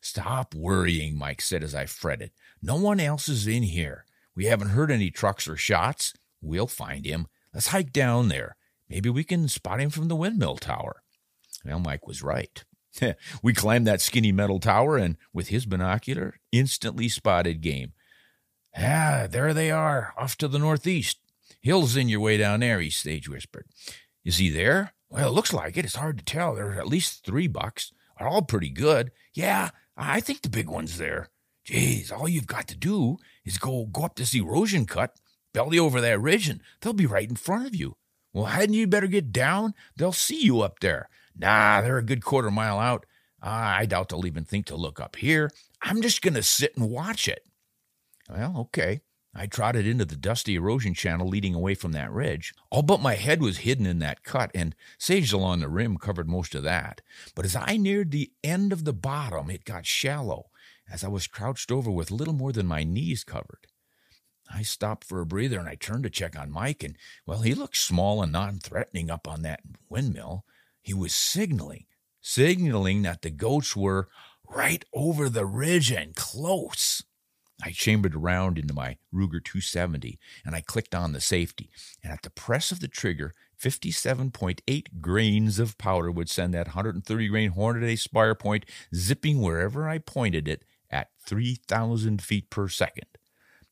Stop 0.00 0.54
worrying, 0.54 1.16
Mike 1.16 1.40
said 1.40 1.62
as 1.62 1.74
I 1.74 1.86
fretted. 1.86 2.32
No 2.60 2.76
one 2.76 2.98
else 2.98 3.28
is 3.28 3.46
in 3.46 3.62
here. 3.62 4.04
We 4.34 4.46
haven't 4.46 4.70
heard 4.70 4.90
any 4.90 5.10
trucks 5.10 5.46
or 5.46 5.56
shots. 5.56 6.14
We'll 6.40 6.66
find 6.66 7.04
him. 7.04 7.28
Let's 7.54 7.68
hike 7.68 7.92
down 7.92 8.28
there. 8.28 8.56
Maybe 8.88 9.10
we 9.10 9.24
can 9.24 9.48
spot 9.48 9.80
him 9.80 9.90
from 9.90 10.08
the 10.08 10.16
windmill 10.16 10.56
tower. 10.56 11.02
Well, 11.64 11.80
Mike 11.80 12.06
was 12.06 12.22
right. 12.22 12.64
we 13.42 13.52
climbed 13.52 13.86
that 13.86 14.00
skinny 14.00 14.32
metal 14.32 14.60
tower 14.60 14.96
and, 14.96 15.16
with 15.32 15.48
his 15.48 15.66
binocular, 15.66 16.38
instantly 16.52 17.08
spotted 17.08 17.60
game. 17.60 17.92
Ah, 18.76 19.26
there 19.28 19.52
they 19.52 19.70
are, 19.70 20.14
off 20.16 20.36
to 20.38 20.48
the 20.48 20.58
northeast. 20.58 21.18
Hill's 21.60 21.96
in 21.96 22.08
your 22.08 22.20
way 22.20 22.36
down 22.36 22.60
there, 22.60 22.80
he 22.80 22.90
stage 22.90 23.28
whispered. 23.28 23.66
Is 24.24 24.38
he 24.38 24.50
there? 24.50 24.92
Well, 25.10 25.28
it 25.28 25.34
looks 25.34 25.52
like 25.52 25.76
it. 25.76 25.84
It's 25.84 25.96
hard 25.96 26.18
to 26.18 26.24
tell. 26.24 26.54
There 26.54 26.68
are 26.68 26.80
at 26.80 26.86
least 26.86 27.24
three 27.24 27.46
bucks. 27.46 27.92
They're 28.18 28.28
all 28.28 28.42
pretty 28.42 28.70
good. 28.70 29.10
Yeah, 29.34 29.70
I 29.96 30.20
think 30.20 30.42
the 30.42 30.50
big 30.50 30.68
one's 30.68 30.98
there. 30.98 31.30
Geez, 31.64 32.10
all 32.10 32.28
you've 32.28 32.46
got 32.46 32.68
to 32.68 32.76
do 32.76 33.18
is 33.44 33.58
go 33.58 33.86
go 33.86 34.04
up 34.04 34.16
this 34.16 34.34
erosion 34.34 34.86
cut, 34.86 35.18
belly 35.52 35.78
over 35.78 36.00
that 36.00 36.20
ridge, 36.20 36.48
and 36.48 36.60
they'll 36.80 36.92
be 36.92 37.06
right 37.06 37.28
in 37.28 37.36
front 37.36 37.66
of 37.66 37.74
you. 37.74 37.96
Well, 38.32 38.46
hadn't 38.46 38.74
you 38.74 38.86
better 38.86 39.06
get 39.06 39.32
down? 39.32 39.74
They'll 39.96 40.12
see 40.12 40.42
you 40.42 40.60
up 40.60 40.80
there. 40.80 41.08
Nah, 41.36 41.80
they're 41.80 41.98
a 41.98 42.02
good 42.02 42.24
quarter 42.24 42.50
mile 42.50 42.78
out. 42.78 43.06
Ah, 43.42 43.76
I 43.76 43.86
doubt 43.86 44.08
they'll 44.08 44.26
even 44.26 44.44
think 44.44 44.66
to 44.66 44.76
look 44.76 45.00
up 45.00 45.16
here. 45.16 45.50
I'm 45.80 46.02
just 46.02 46.22
going 46.22 46.34
to 46.34 46.42
sit 46.42 46.76
and 46.76 46.90
watch 46.90 47.28
it. 47.28 47.46
Well, 48.28 48.54
okay. 48.58 49.00
I 49.34 49.46
trotted 49.46 49.86
into 49.86 50.04
the 50.04 50.16
dusty 50.16 50.56
erosion 50.56 50.94
channel 50.94 51.28
leading 51.28 51.54
away 51.54 51.74
from 51.74 51.92
that 51.92 52.10
ridge. 52.10 52.54
All 52.70 52.82
but 52.82 53.00
my 53.00 53.14
head 53.14 53.40
was 53.40 53.58
hidden 53.58 53.86
in 53.86 53.98
that 54.00 54.24
cut, 54.24 54.50
and 54.54 54.74
sage 54.98 55.32
along 55.32 55.60
the 55.60 55.68
rim 55.68 55.96
covered 55.98 56.28
most 56.28 56.54
of 56.54 56.62
that. 56.64 57.02
But 57.34 57.44
as 57.44 57.54
I 57.54 57.76
neared 57.76 58.10
the 58.10 58.32
end 58.42 58.72
of 58.72 58.84
the 58.84 58.92
bottom, 58.92 59.50
it 59.50 59.64
got 59.64 59.86
shallow, 59.86 60.50
as 60.90 61.04
I 61.04 61.08
was 61.08 61.26
crouched 61.26 61.70
over 61.70 61.90
with 61.90 62.10
little 62.10 62.34
more 62.34 62.52
than 62.52 62.66
my 62.66 62.84
knees 62.84 63.22
covered. 63.22 63.66
I 64.50 64.62
stopped 64.62 65.04
for 65.04 65.20
a 65.20 65.26
breather 65.26 65.58
and 65.58 65.68
I 65.68 65.74
turned 65.74 66.04
to 66.04 66.10
check 66.10 66.38
on 66.38 66.50
Mike, 66.50 66.82
and, 66.82 66.96
well, 67.26 67.42
he 67.42 67.54
looked 67.54 67.76
small 67.76 68.22
and 68.22 68.32
non 68.32 68.58
threatening 68.58 69.10
up 69.10 69.28
on 69.28 69.42
that 69.42 69.60
windmill. 69.90 70.44
He 70.80 70.94
was 70.94 71.12
signaling, 71.12 71.84
signaling 72.20 73.02
that 73.02 73.22
the 73.22 73.30
goats 73.30 73.76
were 73.76 74.08
right 74.48 74.84
over 74.94 75.28
the 75.28 75.44
ridge 75.44 75.92
and 75.92 76.16
close. 76.16 77.02
I 77.62 77.72
chambered 77.72 78.14
around 78.14 78.58
into 78.58 78.72
my 78.72 78.98
Ruger 79.12 79.42
270 79.42 80.18
and 80.44 80.54
I 80.54 80.60
clicked 80.60 80.94
on 80.94 81.12
the 81.12 81.20
safety. 81.20 81.70
And 82.02 82.12
at 82.12 82.22
the 82.22 82.30
press 82.30 82.70
of 82.70 82.80
the 82.80 82.88
trigger, 82.88 83.32
57.8 83.60 85.00
grains 85.00 85.58
of 85.58 85.78
powder 85.78 86.10
would 86.10 86.30
send 86.30 86.54
that 86.54 86.68
130 86.68 87.28
grain 87.28 87.52
Hornady 87.52 87.98
spire 87.98 88.34
point 88.34 88.64
zipping 88.94 89.40
wherever 89.42 89.88
I 89.88 89.98
pointed 89.98 90.46
it 90.46 90.64
at 90.90 91.08
3,000 91.26 92.22
feet 92.22 92.48
per 92.50 92.68
second. 92.68 93.06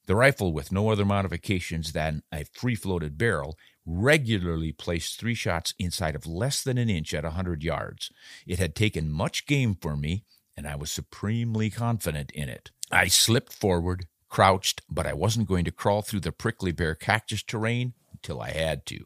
The 0.07 0.16
rifle, 0.16 0.52
with 0.52 0.71
no 0.71 0.90
other 0.90 1.05
modifications 1.05 1.93
than 1.93 2.23
a 2.33 2.45
free 2.45 2.76
floated 2.76 3.19
barrel, 3.19 3.57
regularly 3.85 4.73
placed 4.73 5.19
three 5.19 5.35
shots 5.35 5.75
inside 5.78 6.14
of 6.14 6.26
less 6.26 6.62
than 6.62 6.78
an 6.78 6.88
inch 6.88 7.12
at 7.12 7.25
a 7.25 7.28
100 7.28 7.62
yards. 7.62 8.11
It 8.47 8.59
had 8.61 8.76
taken 8.76 9.11
much 9.11 9.47
game 9.47 9.76
for 9.81 9.97
me, 9.97 10.25
and 10.57 10.66
I 10.66 10.76
was 10.76 10.93
supremely 10.93 11.71
confident 11.71 12.31
in 12.33 12.49
it. 12.49 12.71
I 12.90 13.09
slipped 13.09 13.52
forward, 13.52 14.07
crouched, 14.28 14.83
but 14.88 15.07
I 15.07 15.12
wasn't 15.12 15.49
going 15.49 15.64
to 15.64 15.73
crawl 15.73 16.02
through 16.02 16.21
the 16.21 16.33
prickly 16.33 16.73
bare 16.73 16.95
cactus 16.95 17.43
terrain 17.43 17.95
until 18.12 18.40
I 18.40 18.50
had 18.50 18.87
to. 18.87 19.05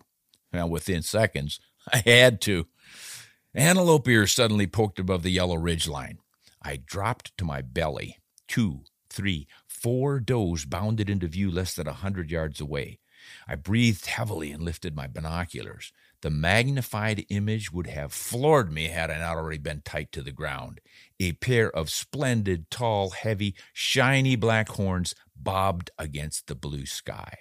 Now, 0.53 0.67
within 0.67 1.03
seconds, 1.03 1.61
I 1.93 1.99
had 1.99 2.41
to. 2.43 2.67
Antelope 3.55 4.09
ears 4.09 4.33
suddenly 4.33 4.67
poked 4.67 4.99
above 4.99 5.23
the 5.23 5.31
yellow 5.31 5.57
ridge 5.57 5.89
line. 5.89 6.19
I 6.63 6.77
dropped 6.77 7.37
to 7.39 7.45
my 7.45 7.63
belly. 7.63 8.19
Two, 8.47 8.83
three, 9.09 9.49
four 9.67 10.21
does 10.21 10.65
bounded 10.67 11.09
into 11.09 11.27
view 11.27 11.51
less 11.51 11.75
than 11.75 11.89
a 11.89 11.93
hundred 11.93 12.31
yards 12.31 12.61
away. 12.61 13.01
I 13.49 13.55
breathed 13.55 14.07
heavily 14.07 14.53
and 14.53 14.63
lifted 14.63 14.95
my 14.95 15.07
binoculars. 15.07 15.93
The 16.23 16.31
magnified 16.31 17.25
image 17.31 17.73
would 17.73 17.87
have 17.87 18.13
floored 18.13 18.71
me 18.71 18.89
had 18.89 19.11
I 19.11 19.19
not 19.19 19.39
already 19.39 19.59
been 19.59 19.81
tight 19.83 20.13
to 20.13 20.23
the 20.23 20.33
ground. 20.33 20.81
A 21.19 21.33
pair 21.33 21.71
of 21.71 21.89
splendid, 21.89 22.71
tall, 22.71 23.11
heavy, 23.11 23.55
shiny 23.73 24.37
black 24.37 24.69
horns 24.69 25.15
bobbed 25.35 25.91
against 25.99 26.47
the 26.47 26.55
blue 26.55 26.85
sky. 26.85 27.37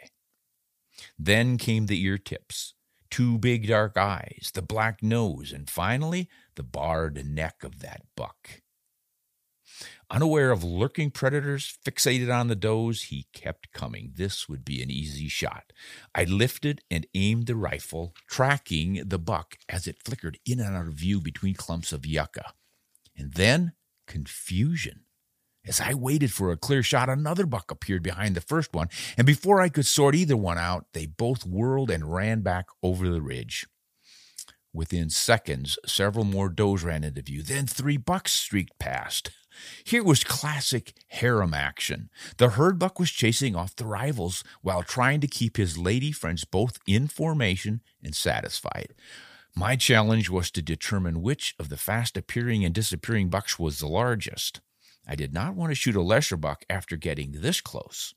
Then 1.18 1.58
came 1.58 1.88
the 1.88 2.02
ear 2.04 2.18
tips, 2.18 2.74
two 3.10 3.38
big 3.38 3.68
dark 3.68 3.98
eyes, 3.98 4.52
the 4.54 4.62
black 4.62 5.04
nose, 5.04 5.52
and 5.52 5.70
finally 5.70 6.30
the 6.56 6.64
barred 6.64 7.26
neck 7.26 7.64
of 7.64 7.80
that 7.80 8.04
buck. 8.16 8.62
Unaware 10.12 10.50
of 10.50 10.64
lurking 10.64 11.12
predators, 11.12 11.78
fixated 11.86 12.34
on 12.34 12.48
the 12.48 12.56
does, 12.56 13.04
he 13.04 13.28
kept 13.32 13.72
coming. 13.74 14.14
This 14.16 14.50
would 14.50 14.66
be 14.66 14.82
an 14.82 14.90
easy 14.90 15.28
shot. 15.28 15.72
I 16.16 16.24
lifted 16.24 16.82
and 16.90 17.06
aimed 17.14 17.46
the 17.46 17.56
rifle, 17.56 18.16
tracking 18.28 19.04
the 19.06 19.20
buck 19.20 19.58
as 19.70 19.86
it 19.86 20.02
flickered 20.04 20.40
in 20.48 20.60
and 20.60 20.76
out 20.76 20.88
of 20.88 20.94
view 20.94 21.22
between 21.22 21.54
clumps 21.54 21.92
of 21.92 22.08
yucca. 22.08 22.54
And 23.16 23.34
then 23.34 23.74
confusion. 24.08 25.02
As 25.68 25.80
I 25.80 25.94
waited 25.94 26.34
for 26.34 26.52
a 26.52 26.58
clear 26.58 26.82
shot, 26.82 27.10
another 27.10 27.46
buck 27.46 27.70
appeared 27.70 28.02
behind 28.02 28.36
the 28.36 28.42
first 28.42 28.74
one, 28.74 28.88
and 29.18 29.28
before 29.28 29.62
I 29.62 29.70
could 29.70 29.86
sort 29.86 30.16
either 30.16 30.38
one 30.38 30.58
out, 30.58 30.88
they 30.94 31.06
both 31.06 31.46
whirled 31.46 31.92
and 31.92 32.12
ran 32.12 32.42
back 32.42 32.66
over 32.82 33.10
the 33.10 33.22
ridge. 33.22 33.68
Within 34.74 35.10
seconds, 35.10 35.78
several 35.86 36.26
more 36.26 36.50
does 36.50 36.84
ran 36.84 37.04
into 37.04 37.22
view. 37.22 37.44
Then 37.44 37.68
three 37.68 37.98
bucks 37.98 38.32
streaked 38.32 38.80
past. 38.80 39.32
Here 39.84 40.04
was 40.04 40.24
classic 40.24 40.94
harem 41.08 41.54
action. 41.54 42.10
The 42.38 42.50
herd 42.50 42.80
buck 42.80 43.00
was 43.00 43.12
chasing 43.12 43.56
off 43.56 43.76
the 43.76 43.86
rivals 43.86 44.44
while 44.62 44.84
trying 44.84 45.22
to 45.22 45.28
keep 45.28 45.58
his 45.58 45.78
lady 45.78 46.12
friends 46.12 46.46
both 46.46 46.80
in 46.86 47.08
formation 47.08 47.82
and 48.04 48.16
satisfied. 48.16 48.94
My 49.56 49.76
challenge 49.76 50.30
was 50.30 50.52
to 50.52 50.62
determine 50.62 51.22
which 51.22 51.56
of 51.60 51.70
the 51.70 51.78
fast 51.78 52.16
appearing 52.16 52.64
and 52.64 52.74
disappearing 52.74 53.30
bucks 53.30 53.58
was 53.58 53.80
the 53.80 53.88
largest. 53.88 54.62
I 55.08 55.16
did 55.16 55.34
not 55.34 55.56
want 55.56 55.72
to 55.72 55.76
shoot 55.76 55.96
a 55.96 56.02
lesser 56.02 56.38
buck 56.38 56.64
after 56.70 56.96
getting 56.96 57.32
this 57.32 57.62
close. 57.62 58.14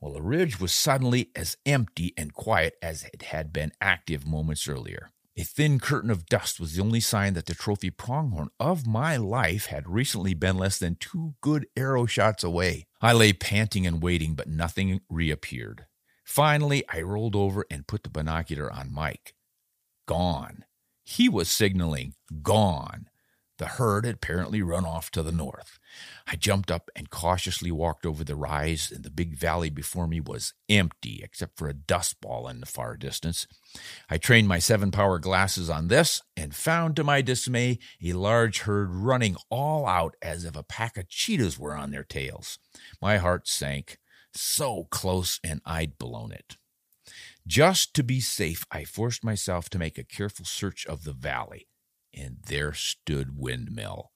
Well, 0.00 0.14
the 0.14 0.22
ridge 0.22 0.58
was 0.58 0.72
suddenly 0.72 1.30
as 1.36 1.58
empty 1.66 2.14
and 2.16 2.32
quiet 2.32 2.74
as 2.80 3.04
it 3.12 3.22
had 3.22 3.52
been 3.52 3.72
active 3.80 4.26
moments 4.26 4.66
earlier. 4.66 5.10
A 5.40 5.42
thin 5.42 5.80
curtain 5.80 6.10
of 6.10 6.26
dust 6.26 6.60
was 6.60 6.74
the 6.74 6.82
only 6.82 7.00
sign 7.00 7.32
that 7.32 7.46
the 7.46 7.54
trophy 7.54 7.88
pronghorn 7.88 8.50
of 8.60 8.86
my 8.86 9.16
life 9.16 9.66
had 9.66 9.88
recently 9.88 10.34
been 10.34 10.58
less 10.58 10.78
than 10.78 10.96
two 10.96 11.32
good 11.40 11.66
arrow 11.74 12.04
shots 12.04 12.44
away. 12.44 12.88
I 13.00 13.14
lay 13.14 13.32
panting 13.32 13.86
and 13.86 14.02
waiting, 14.02 14.34
but 14.34 14.48
nothing 14.48 15.00
reappeared. 15.08 15.86
Finally, 16.26 16.84
I 16.92 17.00
rolled 17.00 17.34
over 17.34 17.64
and 17.70 17.86
put 17.86 18.02
the 18.02 18.10
binocular 18.10 18.70
on 18.70 18.92
Mike. 18.92 19.32
Gone. 20.06 20.66
He 21.04 21.26
was 21.30 21.48
signaling 21.48 22.16
gone. 22.42 23.08
The 23.60 23.66
herd 23.66 24.06
had 24.06 24.14
apparently 24.14 24.62
run 24.62 24.86
off 24.86 25.10
to 25.10 25.22
the 25.22 25.30
north. 25.30 25.78
I 26.26 26.36
jumped 26.36 26.70
up 26.70 26.90
and 26.96 27.10
cautiously 27.10 27.70
walked 27.70 28.06
over 28.06 28.24
the 28.24 28.34
rise, 28.34 28.90
and 28.90 29.04
the 29.04 29.10
big 29.10 29.36
valley 29.36 29.68
before 29.68 30.06
me 30.06 30.18
was 30.18 30.54
empty 30.70 31.20
except 31.22 31.58
for 31.58 31.68
a 31.68 31.74
dust 31.74 32.22
ball 32.22 32.48
in 32.48 32.60
the 32.60 32.66
far 32.66 32.96
distance. 32.96 33.46
I 34.08 34.16
trained 34.16 34.48
my 34.48 34.60
seven 34.60 34.90
power 34.90 35.18
glasses 35.18 35.68
on 35.68 35.88
this 35.88 36.22
and 36.38 36.54
found 36.54 36.96
to 36.96 37.04
my 37.04 37.20
dismay 37.20 37.80
a 38.02 38.14
large 38.14 38.60
herd 38.60 38.94
running 38.94 39.36
all 39.50 39.86
out 39.86 40.16
as 40.22 40.46
if 40.46 40.56
a 40.56 40.62
pack 40.62 40.96
of 40.96 41.10
cheetahs 41.10 41.58
were 41.58 41.76
on 41.76 41.90
their 41.90 42.02
tails. 42.02 42.58
My 42.98 43.18
heart 43.18 43.46
sank. 43.46 43.98
So 44.32 44.84
close, 44.84 45.38
and 45.44 45.60
I'd 45.66 45.98
blown 45.98 46.32
it. 46.32 46.56
Just 47.46 47.92
to 47.92 48.02
be 48.02 48.20
safe, 48.20 48.64
I 48.70 48.84
forced 48.84 49.22
myself 49.22 49.68
to 49.70 49.78
make 49.78 49.98
a 49.98 50.04
careful 50.04 50.46
search 50.46 50.86
of 50.86 51.04
the 51.04 51.12
valley 51.12 51.66
and 52.14 52.38
there 52.46 52.72
stood 52.72 53.38
Windmill. 53.38 54.10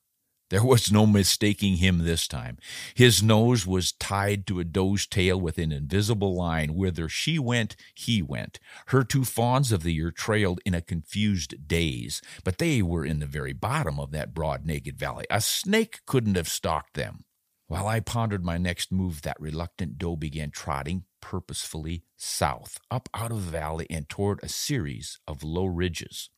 There 0.50 0.64
was 0.64 0.92
no 0.92 1.06
mistaking 1.06 1.78
him 1.78 1.98
this 1.98 2.28
time. 2.28 2.58
His 2.94 3.22
nose 3.22 3.66
was 3.66 3.92
tied 3.92 4.46
to 4.46 4.60
a 4.60 4.64
doe's 4.64 5.06
tail 5.06 5.40
with 5.40 5.58
an 5.58 5.72
invisible 5.72 6.36
line. 6.36 6.74
Whither 6.74 7.08
she 7.08 7.38
went, 7.38 7.76
he 7.94 8.22
went. 8.22 8.60
Her 8.86 9.02
two 9.02 9.24
fawns 9.24 9.72
of 9.72 9.82
the 9.82 9.94
year 9.94 10.10
trailed 10.10 10.60
in 10.64 10.74
a 10.74 10.82
confused 10.82 11.66
daze, 11.66 12.20
but 12.44 12.58
they 12.58 12.82
were 12.82 13.04
in 13.04 13.20
the 13.20 13.26
very 13.26 13.54
bottom 13.54 13.98
of 13.98 14.10
that 14.12 14.34
broad, 14.34 14.66
naked 14.66 14.98
valley. 14.98 15.24
A 15.30 15.40
snake 15.40 16.00
couldn't 16.06 16.36
have 16.36 16.48
stalked 16.48 16.94
them. 16.94 17.24
While 17.66 17.88
I 17.88 18.00
pondered 18.00 18.44
my 18.44 18.58
next 18.58 18.92
move, 18.92 19.22
that 19.22 19.40
reluctant 19.40 19.96
doe 19.96 20.14
began 20.14 20.50
trotting 20.50 21.04
purposefully 21.22 22.04
south, 22.16 22.78
up 22.90 23.08
out 23.14 23.32
of 23.32 23.46
the 23.46 23.50
valley 23.50 23.86
and 23.88 24.08
toward 24.08 24.38
a 24.42 24.48
series 24.48 25.18
of 25.26 25.42
low 25.42 25.64
ridges. 25.64 26.28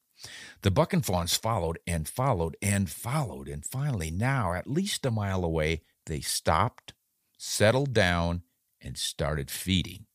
The 0.62 0.70
buck 0.70 0.92
and 0.92 1.04
fawns 1.04 1.36
followed 1.36 1.78
and 1.86 2.08
followed 2.08 2.56
and 2.60 2.90
followed, 2.90 3.48
and 3.48 3.64
finally, 3.64 4.10
now 4.10 4.52
at 4.52 4.66
least 4.66 5.06
a 5.06 5.10
mile 5.10 5.44
away, 5.44 5.82
they 6.06 6.20
stopped, 6.20 6.94
settled 7.38 7.92
down, 7.92 8.42
and 8.80 8.96
started 8.96 9.50
feeding. 9.50 10.06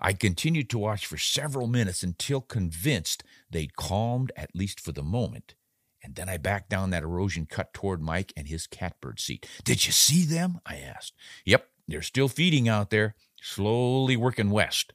I 0.00 0.12
continued 0.12 0.68
to 0.70 0.78
watch 0.78 1.06
for 1.06 1.16
several 1.16 1.66
minutes 1.66 2.02
until 2.02 2.40
convinced 2.40 3.24
they'd 3.50 3.76
calmed, 3.76 4.32
at 4.36 4.54
least 4.54 4.80
for 4.80 4.92
the 4.92 5.02
moment. 5.02 5.54
And 6.02 6.16
then 6.16 6.28
I 6.28 6.36
backed 6.36 6.68
down 6.68 6.90
that 6.90 7.04
erosion 7.04 7.46
cut 7.46 7.72
toward 7.72 8.02
Mike 8.02 8.32
and 8.36 8.48
his 8.48 8.66
catbird 8.66 9.20
seat. 9.20 9.46
Did 9.64 9.86
you 9.86 9.92
see 9.92 10.24
them? 10.24 10.60
I 10.66 10.76
asked. 10.76 11.14
Yep, 11.44 11.66
they're 11.86 12.02
still 12.02 12.28
feeding 12.28 12.68
out 12.68 12.90
there, 12.90 13.14
slowly 13.40 14.16
working 14.16 14.50
west. 14.50 14.92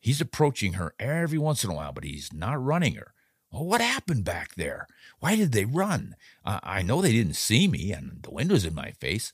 He's 0.00 0.20
approaching 0.20 0.72
her 0.74 0.94
every 0.98 1.38
once 1.38 1.62
in 1.62 1.70
a 1.70 1.74
while, 1.74 1.92
but 1.92 2.02
he's 2.02 2.32
not 2.32 2.62
running 2.62 2.96
her. 2.96 3.14
Well, 3.52 3.66
what 3.66 3.82
happened 3.82 4.24
back 4.24 4.54
there? 4.54 4.86
Why 5.20 5.36
did 5.36 5.52
they 5.52 5.66
run? 5.66 6.16
Uh, 6.44 6.60
I 6.62 6.80
know 6.82 7.02
they 7.02 7.12
didn't 7.12 7.36
see 7.36 7.68
me, 7.68 7.92
and 7.92 8.22
the 8.22 8.30
wind 8.30 8.50
was 8.50 8.64
in 8.64 8.74
my 8.74 8.92
face. 8.92 9.32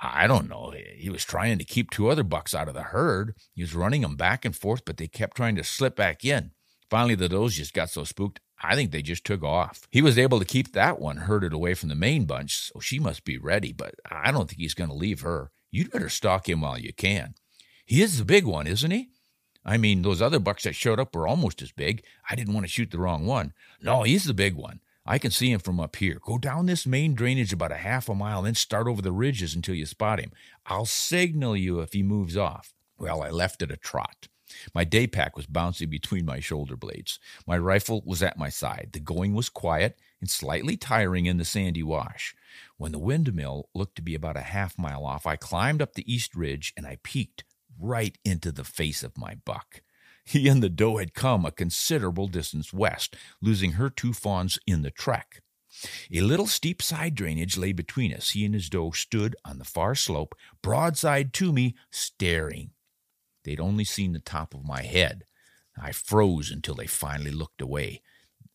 I 0.00 0.26
don't 0.26 0.48
know. 0.48 0.74
He 0.96 1.10
was 1.10 1.24
trying 1.24 1.58
to 1.58 1.64
keep 1.64 1.90
two 1.90 2.08
other 2.08 2.24
bucks 2.24 2.54
out 2.54 2.66
of 2.66 2.74
the 2.74 2.82
herd. 2.82 3.36
He 3.54 3.62
was 3.62 3.74
running 3.74 4.02
them 4.02 4.16
back 4.16 4.44
and 4.44 4.54
forth, 4.54 4.84
but 4.84 4.96
they 4.96 5.06
kept 5.06 5.36
trying 5.36 5.54
to 5.54 5.64
slip 5.64 5.94
back 5.94 6.24
in. 6.24 6.50
Finally, 6.90 7.14
the 7.14 7.28
does 7.28 7.54
just 7.54 7.72
got 7.72 7.88
so 7.88 8.02
spooked, 8.02 8.40
I 8.60 8.74
think 8.74 8.90
they 8.90 9.00
just 9.00 9.24
took 9.24 9.42
off. 9.42 9.86
He 9.90 10.02
was 10.02 10.18
able 10.18 10.38
to 10.40 10.44
keep 10.44 10.72
that 10.72 11.00
one 11.00 11.18
herded 11.18 11.52
away 11.52 11.74
from 11.74 11.88
the 11.88 11.94
main 11.94 12.24
bunch, 12.24 12.70
so 12.72 12.80
she 12.80 12.98
must 12.98 13.24
be 13.24 13.38
ready, 13.38 13.72
but 13.72 13.94
I 14.10 14.32
don't 14.32 14.48
think 14.48 14.60
he's 14.60 14.74
going 14.74 14.90
to 14.90 14.96
leave 14.96 15.20
her. 15.20 15.50
You'd 15.70 15.90
better 15.90 16.08
stalk 16.08 16.48
him 16.48 16.60
while 16.60 16.78
you 16.78 16.92
can. 16.92 17.34
He 17.86 18.02
is 18.02 18.18
the 18.18 18.24
big 18.24 18.44
one, 18.44 18.66
isn't 18.66 18.90
he? 18.90 19.10
I 19.64 19.76
mean, 19.76 20.02
those 20.02 20.20
other 20.20 20.38
bucks 20.38 20.64
that 20.64 20.74
showed 20.74 20.98
up 20.98 21.14
were 21.14 21.28
almost 21.28 21.62
as 21.62 21.72
big. 21.72 22.02
I 22.28 22.34
didn't 22.34 22.54
want 22.54 22.64
to 22.64 22.72
shoot 22.72 22.90
the 22.90 22.98
wrong 22.98 23.26
one. 23.26 23.52
No, 23.80 24.02
he's 24.02 24.24
the 24.24 24.34
big 24.34 24.54
one. 24.54 24.80
I 25.04 25.18
can 25.18 25.30
see 25.30 25.50
him 25.50 25.60
from 25.60 25.80
up 25.80 25.96
here. 25.96 26.18
Go 26.22 26.38
down 26.38 26.66
this 26.66 26.86
main 26.86 27.14
drainage 27.14 27.52
about 27.52 27.72
a 27.72 27.76
half 27.76 28.08
a 28.08 28.14
mile, 28.14 28.42
then 28.42 28.54
start 28.54 28.86
over 28.86 29.02
the 29.02 29.12
ridges 29.12 29.54
until 29.54 29.74
you 29.74 29.86
spot 29.86 30.20
him. 30.20 30.32
I'll 30.66 30.86
signal 30.86 31.56
you 31.56 31.80
if 31.80 31.92
he 31.92 32.02
moves 32.02 32.36
off. 32.36 32.72
Well, 32.98 33.22
I 33.22 33.30
left 33.30 33.62
at 33.62 33.72
a 33.72 33.76
trot. 33.76 34.28
My 34.74 34.84
day 34.84 35.06
pack 35.06 35.36
was 35.36 35.46
bouncing 35.46 35.90
between 35.90 36.24
my 36.24 36.38
shoulder 36.38 36.76
blades. 36.76 37.18
My 37.46 37.58
rifle 37.58 38.02
was 38.04 38.22
at 38.22 38.38
my 38.38 38.48
side. 38.48 38.90
The 38.92 39.00
going 39.00 39.34
was 39.34 39.48
quiet 39.48 39.98
and 40.20 40.30
slightly 40.30 40.76
tiring 40.76 41.26
in 41.26 41.38
the 41.38 41.44
sandy 41.44 41.82
wash. 41.82 42.34
When 42.76 42.92
the 42.92 42.98
windmill 42.98 43.70
looked 43.74 43.96
to 43.96 44.02
be 44.02 44.14
about 44.14 44.36
a 44.36 44.42
half 44.42 44.78
mile 44.78 45.04
off, 45.04 45.26
I 45.26 45.36
climbed 45.36 45.82
up 45.82 45.94
the 45.94 46.12
east 46.12 46.36
ridge 46.36 46.72
and 46.76 46.86
I 46.86 46.98
peeked 47.02 47.44
right 47.82 48.16
into 48.24 48.52
the 48.52 48.64
face 48.64 49.02
of 49.02 49.18
my 49.18 49.36
buck. 49.44 49.82
He 50.24 50.48
and 50.48 50.62
the 50.62 50.68
doe 50.68 50.98
had 50.98 51.14
come 51.14 51.44
a 51.44 51.50
considerable 51.50 52.28
distance 52.28 52.72
west, 52.72 53.16
losing 53.40 53.72
her 53.72 53.90
two 53.90 54.12
fawns 54.12 54.58
in 54.66 54.82
the 54.82 54.90
trek. 54.90 55.42
A 56.12 56.20
little 56.20 56.46
steep 56.46 56.82
side 56.82 57.14
drainage 57.14 57.56
lay 57.56 57.72
between 57.72 58.12
us. 58.12 58.30
He 58.30 58.44
and 58.44 58.54
his 58.54 58.68
doe 58.68 58.90
stood 58.90 59.34
on 59.44 59.58
the 59.58 59.64
far 59.64 59.94
slope, 59.94 60.34
broadside 60.62 61.32
to 61.34 61.52
me, 61.52 61.74
staring. 61.90 62.70
They'd 63.44 63.60
only 63.60 63.84
seen 63.84 64.12
the 64.12 64.20
top 64.20 64.54
of 64.54 64.64
my 64.64 64.82
head. 64.82 65.24
I 65.76 65.92
froze 65.92 66.50
until 66.50 66.74
they 66.74 66.86
finally 66.86 67.30
looked 67.30 67.62
away. 67.62 68.02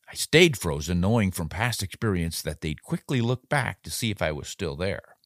I 0.10 0.14
stayed 0.16 0.58
frozen, 0.58 1.02
knowing 1.02 1.32
from 1.32 1.50
past 1.50 1.84
experience 1.84 2.42
that 2.44 2.62
they'd 2.62 2.84
quickly 2.84 3.20
look 3.20 3.50
back 3.50 3.84
to 3.84 3.92
see 3.92 4.12
if 4.12 4.22
I 4.22 4.32
was 4.32 4.48
still 4.48 4.76
there. 4.76 5.18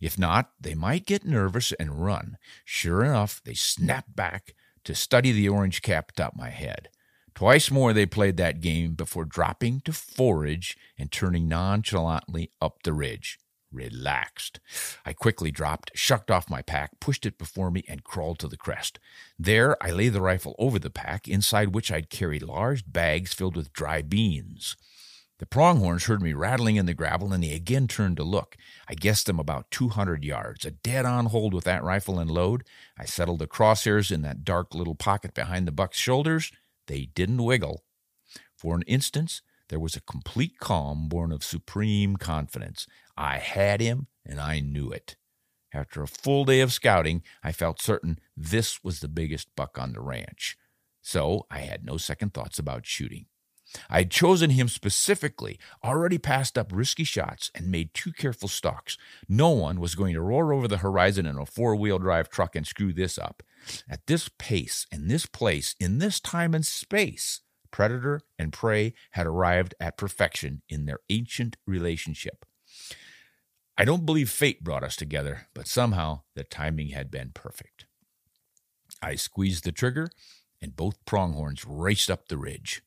If 0.00 0.18
not, 0.18 0.50
they 0.60 0.74
might 0.74 1.06
get 1.06 1.24
nervous 1.24 1.72
and 1.72 2.04
run. 2.04 2.38
Sure 2.64 3.04
enough, 3.04 3.40
they 3.44 3.54
snapped 3.54 4.14
back 4.14 4.54
to 4.84 4.94
study 4.94 5.32
the 5.32 5.48
orange 5.48 5.82
cap 5.82 6.10
atop 6.10 6.36
my 6.36 6.50
head. 6.50 6.88
Twice 7.34 7.70
more 7.70 7.92
they 7.92 8.06
played 8.06 8.38
that 8.38 8.62
game 8.62 8.94
before 8.94 9.26
dropping 9.26 9.80
to 9.80 9.92
forage 9.92 10.76
and 10.98 11.12
turning 11.12 11.48
nonchalantly 11.48 12.50
up 12.62 12.82
the 12.82 12.94
ridge. 12.94 13.38
Relaxed. 13.70 14.58
I 15.04 15.12
quickly 15.12 15.50
dropped, 15.50 15.90
shucked 15.94 16.30
off 16.30 16.48
my 16.48 16.62
pack, 16.62 16.98
pushed 16.98 17.26
it 17.26 17.36
before 17.36 17.70
me, 17.70 17.84
and 17.88 18.04
crawled 18.04 18.38
to 18.38 18.48
the 18.48 18.56
crest. 18.56 18.98
There 19.38 19.76
I 19.84 19.90
lay 19.90 20.08
the 20.08 20.22
rifle 20.22 20.54
over 20.58 20.78
the 20.78 20.88
pack, 20.88 21.28
inside 21.28 21.74
which 21.74 21.92
I'd 21.92 22.08
carried 22.08 22.42
large 22.42 22.90
bags 22.90 23.34
filled 23.34 23.56
with 23.56 23.72
dry 23.72 24.00
beans. 24.00 24.76
The 25.38 25.46
pronghorns 25.46 26.04
heard 26.04 26.22
me 26.22 26.32
rattling 26.32 26.76
in 26.76 26.86
the 26.86 26.94
gravel, 26.94 27.32
and 27.32 27.44
they 27.44 27.52
again 27.52 27.88
turned 27.88 28.16
to 28.16 28.24
look. 28.24 28.56
I 28.88 28.94
guessed 28.94 29.26
them 29.26 29.38
about 29.38 29.70
200 29.70 30.24
yards, 30.24 30.64
a 30.64 30.70
dead 30.70 31.04
on 31.04 31.26
hold 31.26 31.52
with 31.52 31.64
that 31.64 31.84
rifle 31.84 32.18
and 32.18 32.30
load. 32.30 32.64
I 32.98 33.04
settled 33.04 33.40
the 33.40 33.46
crosshairs 33.46 34.10
in 34.10 34.22
that 34.22 34.44
dark 34.44 34.74
little 34.74 34.94
pocket 34.94 35.34
behind 35.34 35.66
the 35.66 35.72
buck's 35.72 35.98
shoulders. 35.98 36.52
They 36.86 37.06
didn't 37.14 37.44
wiggle. 37.44 37.84
For 38.56 38.74
an 38.74 38.82
instant, 38.86 39.42
there 39.68 39.80
was 39.80 39.94
a 39.94 40.00
complete 40.00 40.58
calm 40.58 41.08
born 41.08 41.32
of 41.32 41.44
supreme 41.44 42.16
confidence. 42.16 42.86
I 43.16 43.36
had 43.36 43.82
him, 43.82 44.06
and 44.24 44.40
I 44.40 44.60
knew 44.60 44.90
it. 44.90 45.16
After 45.74 46.02
a 46.02 46.08
full 46.08 46.46
day 46.46 46.60
of 46.60 46.72
scouting, 46.72 47.22
I 47.42 47.52
felt 47.52 47.82
certain 47.82 48.18
this 48.34 48.82
was 48.82 49.00
the 49.00 49.08
biggest 49.08 49.54
buck 49.54 49.78
on 49.78 49.92
the 49.92 50.00
ranch. 50.00 50.56
So 51.02 51.46
I 51.50 51.58
had 51.58 51.84
no 51.84 51.98
second 51.98 52.32
thoughts 52.32 52.58
about 52.58 52.86
shooting. 52.86 53.26
I 53.90 53.98
had 53.98 54.10
chosen 54.10 54.50
him 54.50 54.68
specifically, 54.68 55.58
already 55.84 56.18
passed 56.18 56.56
up 56.56 56.72
risky 56.72 57.04
shots, 57.04 57.50
and 57.54 57.70
made 57.70 57.94
two 57.94 58.12
careful 58.12 58.48
stalks. 58.48 58.96
No 59.28 59.50
one 59.50 59.80
was 59.80 59.94
going 59.94 60.14
to 60.14 60.20
roar 60.20 60.52
over 60.52 60.68
the 60.68 60.78
horizon 60.78 61.26
in 61.26 61.36
a 61.36 61.46
four 61.46 61.76
wheel 61.76 61.98
drive 61.98 62.28
truck 62.28 62.54
and 62.54 62.66
screw 62.66 62.92
this 62.92 63.18
up. 63.18 63.42
At 63.88 64.06
this 64.06 64.30
pace, 64.38 64.86
in 64.92 65.08
this 65.08 65.26
place, 65.26 65.74
in 65.80 65.98
this 65.98 66.20
time 66.20 66.54
and 66.54 66.64
space, 66.64 67.40
predator 67.70 68.22
and 68.38 68.52
prey 68.52 68.94
had 69.12 69.26
arrived 69.26 69.74
at 69.80 69.98
perfection 69.98 70.62
in 70.68 70.86
their 70.86 71.00
ancient 71.10 71.56
relationship. 71.66 72.46
I 73.76 73.84
don't 73.84 74.06
believe 74.06 74.30
fate 74.30 74.64
brought 74.64 74.84
us 74.84 74.96
together, 74.96 75.48
but 75.52 75.66
somehow 75.66 76.22
the 76.34 76.44
timing 76.44 76.88
had 76.88 77.10
been 77.10 77.32
perfect. 77.34 77.86
I 79.02 79.16
squeezed 79.16 79.64
the 79.64 79.72
trigger, 79.72 80.08
and 80.62 80.74
both 80.74 81.04
pronghorns 81.04 81.66
raced 81.66 82.10
up 82.10 82.28
the 82.28 82.38
ridge. 82.38 82.82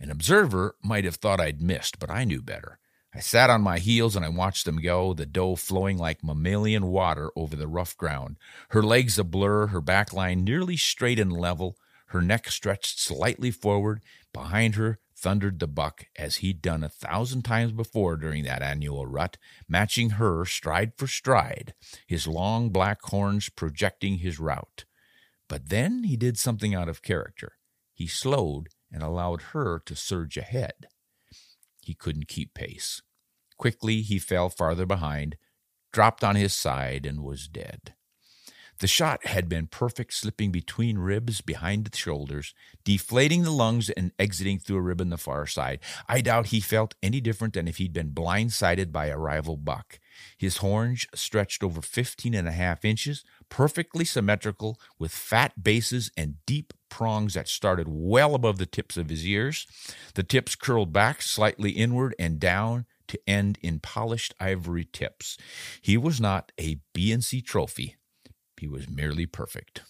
An 0.00 0.10
observer 0.10 0.76
might 0.82 1.04
have 1.04 1.16
thought 1.16 1.40
I'd 1.40 1.60
missed, 1.60 1.98
but 1.98 2.10
I 2.10 2.24
knew 2.24 2.42
better. 2.42 2.78
I 3.14 3.20
sat 3.20 3.50
on 3.50 3.62
my 3.62 3.78
heels 3.78 4.14
and 4.14 4.24
I 4.24 4.28
watched 4.28 4.64
them 4.64 4.80
go, 4.80 5.14
the 5.14 5.26
doe 5.26 5.56
flowing 5.56 5.98
like 5.98 6.22
mammalian 6.22 6.86
water 6.86 7.30
over 7.34 7.56
the 7.56 7.66
rough 7.66 7.96
ground, 7.96 8.36
her 8.70 8.82
legs 8.82 9.18
a 9.18 9.24
blur, 9.24 9.68
her 9.68 9.80
back 9.80 10.12
line 10.12 10.44
nearly 10.44 10.76
straight 10.76 11.18
and 11.18 11.32
level, 11.32 11.76
her 12.08 12.22
neck 12.22 12.50
stretched 12.50 13.00
slightly 13.00 13.50
forward. 13.50 14.02
Behind 14.32 14.76
her 14.76 15.00
thundered 15.16 15.58
the 15.58 15.66
buck 15.66 16.06
as 16.16 16.36
he'd 16.36 16.62
done 16.62 16.84
a 16.84 16.88
thousand 16.88 17.42
times 17.42 17.72
before 17.72 18.16
during 18.16 18.44
that 18.44 18.62
annual 18.62 19.06
rut, 19.06 19.36
matching 19.66 20.10
her 20.10 20.44
stride 20.44 20.92
for 20.96 21.06
stride, 21.06 21.74
his 22.06 22.28
long 22.28 22.70
black 22.70 23.02
horns 23.02 23.48
projecting 23.48 24.18
his 24.18 24.38
route. 24.38 24.84
But 25.48 25.70
then 25.70 26.04
he 26.04 26.16
did 26.16 26.38
something 26.38 26.74
out 26.74 26.88
of 26.88 27.02
character. 27.02 27.54
He 27.94 28.06
slowed 28.06 28.68
and 28.92 29.02
allowed 29.02 29.42
her 29.52 29.80
to 29.86 29.94
surge 29.94 30.36
ahead. 30.36 30.88
He 31.82 31.94
couldn't 31.94 32.28
keep 32.28 32.54
pace. 32.54 33.02
Quickly 33.56 34.02
he 34.02 34.18
fell 34.18 34.48
farther 34.48 34.86
behind, 34.86 35.36
dropped 35.92 36.22
on 36.22 36.36
his 36.36 36.52
side, 36.52 37.04
and 37.06 37.22
was 37.22 37.48
dead. 37.48 37.94
The 38.80 38.86
shot 38.86 39.26
had 39.26 39.48
been 39.48 39.66
perfect, 39.66 40.14
slipping 40.14 40.52
between 40.52 40.98
ribs 40.98 41.40
behind 41.40 41.84
the 41.84 41.96
shoulders, 41.96 42.54
deflating 42.84 43.42
the 43.42 43.50
lungs 43.50 43.90
and 43.90 44.12
exiting 44.20 44.60
through 44.60 44.76
a 44.76 44.82
rib 44.82 45.00
on 45.00 45.10
the 45.10 45.16
far 45.18 45.48
side. 45.48 45.80
I 46.08 46.20
doubt 46.20 46.46
he 46.46 46.60
felt 46.60 46.94
any 47.02 47.20
different 47.20 47.54
than 47.54 47.66
if 47.66 47.78
he'd 47.78 47.92
been 47.92 48.10
blindsided 48.10 48.92
by 48.92 49.06
a 49.06 49.18
rival 49.18 49.56
buck. 49.56 49.98
His 50.36 50.58
horns 50.58 51.06
stretched 51.12 51.64
over 51.64 51.82
fifteen 51.82 52.34
and 52.34 52.46
a 52.46 52.52
half 52.52 52.84
inches, 52.84 53.24
perfectly 53.48 54.04
symmetrical, 54.04 54.78
with 54.96 55.10
fat 55.10 55.64
bases 55.64 56.12
and 56.16 56.36
deep 56.46 56.72
prongs 56.88 57.34
that 57.34 57.48
started 57.48 57.88
well 57.88 58.34
above 58.34 58.58
the 58.58 58.66
tips 58.66 58.96
of 58.96 59.10
his 59.10 59.26
ears. 59.26 59.66
The 60.14 60.22
tips 60.22 60.54
curled 60.54 60.92
back 60.92 61.20
slightly 61.20 61.72
inward 61.72 62.14
and 62.18 62.38
down 62.38 62.86
to 63.08 63.18
end 63.26 63.58
in 63.62 63.80
polished 63.80 64.34
ivory 64.38 64.84
tips. 64.84 65.36
He 65.80 65.96
was 65.96 66.20
not 66.20 66.52
a 66.60 66.78
B&C 66.92 67.40
trophy 67.40 67.96
he 68.58 68.68
was 68.68 68.88
merely 68.88 69.26
perfect. 69.26 69.82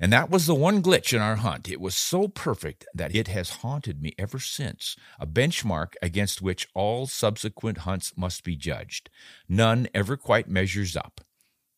And 0.00 0.12
that 0.12 0.28
was 0.28 0.46
the 0.46 0.54
one 0.54 0.82
glitch 0.82 1.12
in 1.12 1.20
our 1.20 1.36
hunt. 1.36 1.68
It 1.68 1.80
was 1.80 1.94
so 1.94 2.26
perfect 2.26 2.84
that 2.94 3.14
it 3.14 3.28
has 3.28 3.50
haunted 3.50 4.02
me 4.02 4.12
ever 4.18 4.38
since, 4.40 4.96
a 5.20 5.26
benchmark 5.26 5.94
against 6.02 6.42
which 6.42 6.68
all 6.74 7.06
subsequent 7.06 7.78
hunts 7.78 8.12
must 8.16 8.42
be 8.42 8.56
judged. 8.56 9.08
None 9.48 9.88
ever 9.94 10.16
quite 10.16 10.48
measures 10.48 10.96
up. 10.96 11.20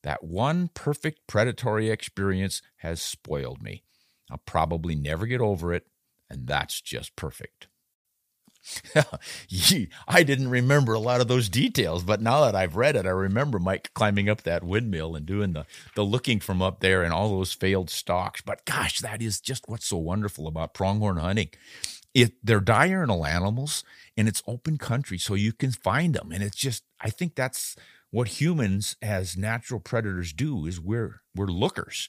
That 0.02 0.24
one 0.24 0.70
perfect 0.72 1.26
predatory 1.26 1.90
experience 1.90 2.62
has 2.78 3.02
spoiled 3.02 3.62
me. 3.62 3.84
I'll 4.30 4.38
probably 4.38 4.94
never 4.94 5.26
get 5.26 5.40
over 5.40 5.74
it, 5.74 5.86
and 6.30 6.46
that's 6.46 6.80
just 6.80 7.16
perfect. 7.16 7.68
I 10.08 10.22
didn't 10.22 10.50
remember 10.50 10.94
a 10.94 10.98
lot 10.98 11.20
of 11.20 11.28
those 11.28 11.48
details, 11.48 12.02
but 12.02 12.20
now 12.20 12.44
that 12.44 12.54
I've 12.54 12.76
read 12.76 12.96
it, 12.96 13.06
I 13.06 13.10
remember 13.10 13.58
Mike 13.58 13.90
climbing 13.94 14.28
up 14.28 14.42
that 14.42 14.64
windmill 14.64 15.14
and 15.14 15.26
doing 15.26 15.52
the, 15.52 15.66
the 15.94 16.04
looking 16.04 16.40
from 16.40 16.62
up 16.62 16.80
there 16.80 17.02
and 17.02 17.12
all 17.12 17.30
those 17.30 17.52
failed 17.52 17.90
stalks. 17.90 18.40
But 18.40 18.64
gosh, 18.64 19.00
that 19.00 19.22
is 19.22 19.40
just 19.40 19.68
what's 19.68 19.86
so 19.86 19.96
wonderful 19.96 20.46
about 20.46 20.74
pronghorn 20.74 21.18
hunting. 21.18 21.50
It, 22.14 22.34
they're 22.42 22.60
diurnal 22.60 23.26
animals 23.26 23.84
and 24.16 24.26
it's 24.26 24.42
open 24.46 24.78
country, 24.78 25.18
so 25.18 25.34
you 25.34 25.52
can 25.52 25.72
find 25.72 26.14
them. 26.14 26.32
And 26.32 26.42
it's 26.42 26.56
just, 26.56 26.84
I 27.00 27.10
think 27.10 27.34
that's 27.34 27.76
what 28.10 28.40
humans 28.40 28.96
as 29.02 29.36
natural 29.36 29.80
predators 29.80 30.32
do 30.32 30.64
is 30.66 30.80
we're 30.80 31.20
we're 31.34 31.46
lookers. 31.46 32.08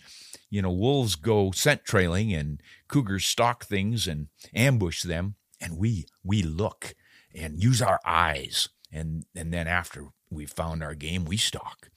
You 0.49 0.61
know, 0.61 0.71
wolves 0.71 1.15
go 1.15 1.51
scent 1.51 1.83
trailing 1.83 2.33
and 2.33 2.61
cougars 2.87 3.25
stalk 3.25 3.65
things 3.65 4.07
and 4.07 4.27
ambush 4.53 5.03
them 5.03 5.35
and 5.59 5.77
we 5.77 6.05
we 6.23 6.41
look 6.43 6.95
and 7.33 7.61
use 7.61 7.81
our 7.81 7.99
eyes. 8.05 8.69
And 8.91 9.25
and 9.35 9.53
then 9.53 9.67
after 9.67 10.07
we've 10.29 10.51
found 10.51 10.83
our 10.83 10.95
game 10.95 11.25
we 11.25 11.37
stalk. 11.37 11.89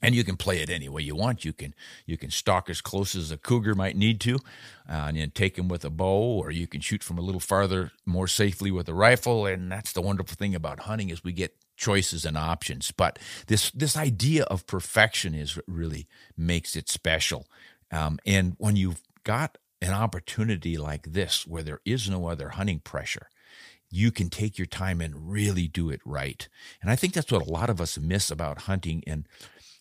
And 0.00 0.14
you 0.14 0.22
can 0.22 0.36
play 0.36 0.62
it 0.62 0.70
any 0.70 0.88
way 0.88 1.02
you 1.02 1.16
want. 1.16 1.44
You 1.44 1.52
can 1.52 1.74
you 2.06 2.16
can 2.16 2.30
stalk 2.30 2.70
as 2.70 2.80
close 2.80 3.16
as 3.16 3.32
a 3.32 3.36
cougar 3.36 3.74
might 3.74 3.96
need 3.96 4.20
to 4.20 4.36
uh, 4.88 5.12
and 5.14 5.34
take 5.34 5.58
him 5.58 5.68
with 5.68 5.84
a 5.84 5.90
bow 5.90 6.38
or 6.38 6.50
you 6.50 6.66
can 6.68 6.80
shoot 6.80 7.02
from 7.02 7.18
a 7.18 7.22
little 7.22 7.40
farther 7.40 7.90
more 8.06 8.28
safely 8.28 8.70
with 8.70 8.88
a 8.88 8.94
rifle. 8.94 9.46
And 9.46 9.70
that's 9.72 9.92
the 9.92 10.02
wonderful 10.02 10.36
thing 10.36 10.54
about 10.54 10.80
hunting 10.80 11.10
is 11.10 11.24
we 11.24 11.32
get 11.32 11.56
choices 11.76 12.24
and 12.24 12.36
options. 12.36 12.92
But 12.92 13.18
this 13.48 13.70
this 13.72 13.96
idea 13.96 14.44
of 14.44 14.66
perfection 14.66 15.34
is 15.34 15.58
really 15.66 16.06
makes 16.36 16.76
it 16.76 16.88
special. 16.88 17.46
Um, 17.90 18.18
and 18.24 18.54
when 18.58 18.76
you've 18.76 19.02
got 19.24 19.58
an 19.80 19.92
opportunity 19.92 20.76
like 20.76 21.12
this 21.12 21.46
where 21.46 21.62
there 21.62 21.80
is 21.84 22.08
no 22.08 22.26
other 22.26 22.50
hunting 22.50 22.80
pressure, 22.80 23.28
you 23.90 24.10
can 24.10 24.28
take 24.28 24.58
your 24.58 24.66
time 24.66 25.00
and 25.00 25.30
really 25.30 25.68
do 25.68 25.90
it 25.90 26.00
right. 26.04 26.48
And 26.82 26.90
I 26.90 26.96
think 26.96 27.14
that's 27.14 27.32
what 27.32 27.46
a 27.46 27.50
lot 27.50 27.70
of 27.70 27.80
us 27.80 27.98
miss 27.98 28.30
about 28.30 28.62
hunting 28.62 29.02
in 29.06 29.26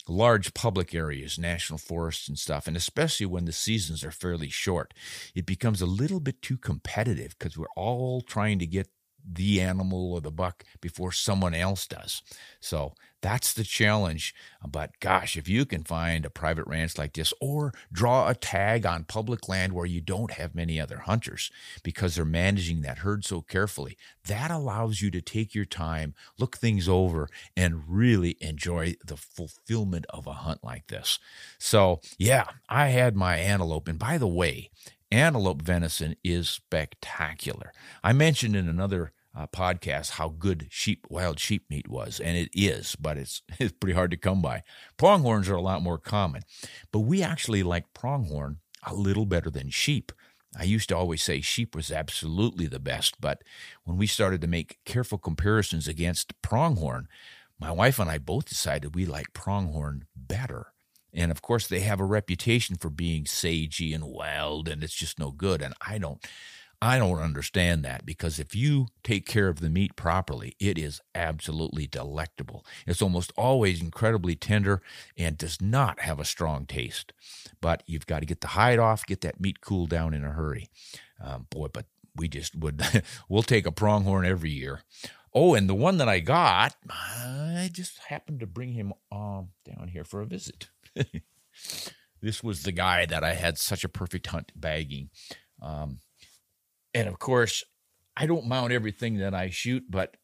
large 0.08 0.54
public 0.54 0.96
areas, 0.96 1.38
national 1.38 1.78
forests 1.78 2.28
and 2.28 2.40
stuff, 2.40 2.68
and 2.68 2.78
especially 2.78 3.26
when 3.26 3.46
the 3.46 3.52
seasons 3.52 4.04
are 4.04 4.12
fairly 4.12 4.50
short. 4.50 4.94
It 5.36 5.46
becomes 5.46 5.82
a 5.82 5.86
little 5.86 6.20
bit 6.20 6.42
too 6.42 6.58
competitive 6.58 7.36
because 7.38 7.58
we're 7.58 7.66
all 7.76 8.22
trying 8.22 8.60
to 8.60 8.68
get 8.68 8.90
the 9.30 9.62
animal 9.62 10.14
or 10.14 10.22
the 10.22 10.32
buck 10.32 10.64
before 10.82 11.12
someone 11.12 11.54
else 11.54 11.88
does. 11.88 12.22
So 12.60 12.94
that's 13.22 13.54
the 13.54 13.64
challenge. 13.64 14.34
But 14.66 15.00
gosh, 15.00 15.38
if 15.38 15.50
you 15.50 15.66
can 15.66 15.84
find 15.84 16.26
a 16.26 16.30
private 16.30 16.68
ranch 16.68 16.98
like 16.98 17.14
this 17.14 17.34
or 17.42 17.74
draw 17.92 18.30
a 18.30 18.36
tag 18.36 18.86
on 18.86 19.06
public 19.06 19.50
land 19.50 19.74
where 19.74 19.86
you 19.86 20.02
don't 20.02 20.32
have 20.34 20.56
many 20.56 20.80
other 20.80 21.00
hunters 21.00 21.52
because 21.84 22.16
they're 22.16 22.26
managing 22.26 22.82
that 22.82 23.00
herd 23.00 23.26
so 23.26 23.42
carefully, 23.42 23.98
that 24.26 24.52
allows 24.52 25.02
you 25.02 25.10
to 25.12 25.22
take 25.22 25.56
your 25.56 25.66
time, 25.66 26.14
look 26.38 26.58
things 26.58 26.88
over, 26.88 27.28
and 27.56 27.84
really 27.88 28.38
enjoy 28.40 28.96
the 29.06 29.18
fulfillment 29.18 30.06
of 30.10 30.28
a 30.28 30.34
hunt 30.34 30.64
like 30.64 30.88
this. 30.88 31.20
So, 31.58 32.02
yeah, 32.18 32.46
I 32.70 32.90
had 32.90 33.16
my 33.16 33.38
antelope. 33.38 33.88
And 33.88 33.98
by 33.98 34.18
the 34.18 34.28
way, 34.28 34.70
antelope 35.12 35.62
venison 35.62 36.16
is 36.24 36.50
spectacular. 36.50 37.72
I 38.04 38.14
mentioned 38.14 38.56
in 38.56 38.68
another 38.70 39.12
uh, 39.38 39.46
podcast 39.48 40.12
how 40.12 40.30
good 40.30 40.68
sheep 40.70 41.06
wild 41.10 41.40
sheep 41.40 41.66
meat 41.70 41.88
was, 41.88 42.20
and 42.20 42.36
it 42.38 42.50
is, 42.54 42.96
but 42.96 43.18
it's 43.18 43.42
it's 43.60 43.74
pretty 43.74 43.94
hard 43.94 44.12
to 44.12 44.18
come 44.18 44.42
by. 44.42 44.64
Pronghorns 44.98 45.48
are 45.50 45.56
a 45.56 45.62
lot 45.62 45.84
more 45.84 46.00
common, 46.00 46.44
but 46.92 47.02
we 47.02 47.22
actually 47.22 47.64
like 47.64 47.94
pronghorn 47.94 48.58
a 48.86 48.94
little 48.94 49.26
better 49.26 49.50
than 49.50 49.70
sheep. 49.70 50.12
I 50.58 50.64
used 50.64 50.90
to 50.90 50.98
always 50.98 51.22
say 51.22 51.42
sheep 51.42 51.76
was 51.76 51.92
absolutely 51.92 52.68
the 52.68 52.80
best, 52.80 53.22
but 53.22 53.44
when 53.84 53.98
we 53.98 54.08
started 54.08 54.42
to 54.42 54.48
make 54.48 54.80
careful 54.86 55.18
comparisons 55.18 55.88
against 55.88 56.42
pronghorn, 56.42 57.08
my 57.60 57.72
wife 57.72 58.00
and 58.00 58.10
I 58.10 58.18
both 58.18 58.46
decided 58.46 58.96
we 58.96 59.06
like 59.06 59.34
pronghorn 59.34 60.06
better. 60.16 60.74
And 61.14 61.32
of 61.32 61.42
course, 61.42 61.68
they 61.68 61.82
have 61.82 62.00
a 62.00 62.06
reputation 62.06 62.76
for 62.76 62.90
being 62.90 63.26
sagey 63.26 63.94
and 63.94 64.04
wild, 64.06 64.68
and 64.68 64.84
it's 64.84 64.94
just 64.96 65.20
no 65.20 65.32
good. 65.32 65.62
And 65.62 65.74
I 65.86 65.98
don't, 65.98 66.24
I 66.82 67.00
don't 67.00 67.20
understand 67.20 67.84
that 67.86 68.06
because 68.06 68.40
if 68.40 68.56
you 68.56 68.88
take 69.04 69.26
care 69.26 69.48
of 69.48 69.60
the 69.62 69.70
meat 69.70 69.96
properly, 69.96 70.56
it 70.60 70.78
is 70.78 71.02
absolutely 71.16 71.88
delectable. 71.88 72.64
It's 72.86 73.02
almost 73.02 73.34
always 73.36 73.82
incredibly 73.82 74.36
tender 74.36 74.84
and 75.18 75.38
does 75.38 75.60
not 75.60 76.02
have 76.02 76.20
a 76.20 76.26
strong 76.26 76.68
taste. 76.68 77.14
But 77.62 77.82
you've 77.88 78.06
got 78.06 78.20
to 78.20 78.28
get 78.28 78.42
the 78.42 78.50
hide 78.50 78.78
off, 78.78 79.08
get 79.08 79.22
that 79.22 79.42
meat 79.42 79.60
cooled 79.60 79.90
down 79.90 80.14
in 80.14 80.24
a 80.24 80.32
hurry. 80.32 80.70
Um, 81.20 81.48
boy, 81.50 81.68
but 81.74 81.88
we 82.16 82.28
just 82.28 82.56
would, 82.56 82.84
we'll 83.30 83.44
take 83.44 83.66
a 83.66 83.72
pronghorn 83.72 84.26
every 84.26 84.52
year. 84.52 84.82
Oh, 85.34 85.56
and 85.56 85.68
the 85.68 85.76
one 85.76 85.98
that 85.98 86.10
I 86.10 86.20
got, 86.20 86.76
I 86.90 87.70
just 87.72 88.00
happened 88.10 88.40
to 88.42 88.48
bring 88.48 88.74
him 88.74 88.94
um, 89.12 89.50
down 89.66 89.90
here 89.92 90.04
for 90.04 90.22
a 90.22 90.26
visit. 90.26 90.70
this 92.22 92.44
was 92.44 92.64
the 92.64 92.72
guy 92.72 93.08
that 93.08 93.24
I 93.24 93.34
had 93.34 93.58
such 93.58 93.84
a 93.84 93.90
perfect 93.90 94.28
hunt 94.28 94.52
bagging. 94.56 95.10
Um, 95.62 96.00
and 96.98 97.08
of 97.08 97.20
course, 97.20 97.64
I 98.16 98.26
don't 98.26 98.48
mount 98.48 98.74
everything 98.74 99.18
that 99.18 99.36
I 99.36 99.52
shoot, 99.52 99.84
but 99.88 100.18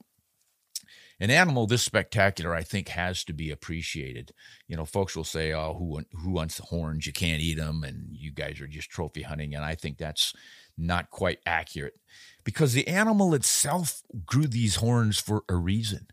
an 1.20 1.30
animal 1.30 1.68
this 1.68 1.84
spectacular, 1.84 2.56
I 2.56 2.64
think, 2.64 2.90
has 2.90 3.24
to 3.26 3.34
be 3.34 3.52
appreciated. 3.52 4.32
You 4.68 4.76
know, 4.76 4.86
folks 4.86 5.16
will 5.16 5.24
say, 5.24 5.54
"Oh, 5.54 5.76
who 5.78 6.02
who 6.18 6.32
wants 6.32 6.58
the 6.58 6.64
horns? 6.64 7.06
You 7.06 7.14
can't 7.14 7.42
eat 7.42 7.58
them, 7.58 7.84
and 7.84 8.08
you 8.12 8.32
guys 8.32 8.60
are 8.60 8.68
just 8.68 8.90
trophy 8.90 9.22
hunting." 9.22 9.54
And 9.54 9.64
I 9.64 9.76
think 9.76 9.98
that's 9.98 10.34
not 10.76 11.12
quite 11.12 11.40
accurate 11.46 12.00
because 12.44 12.74
the 12.74 12.88
animal 12.88 13.36
itself 13.36 14.02
grew 14.26 14.48
these 14.48 14.78
horns 14.78 15.20
for 15.20 15.44
a 15.48 15.56
reason. 15.56 16.08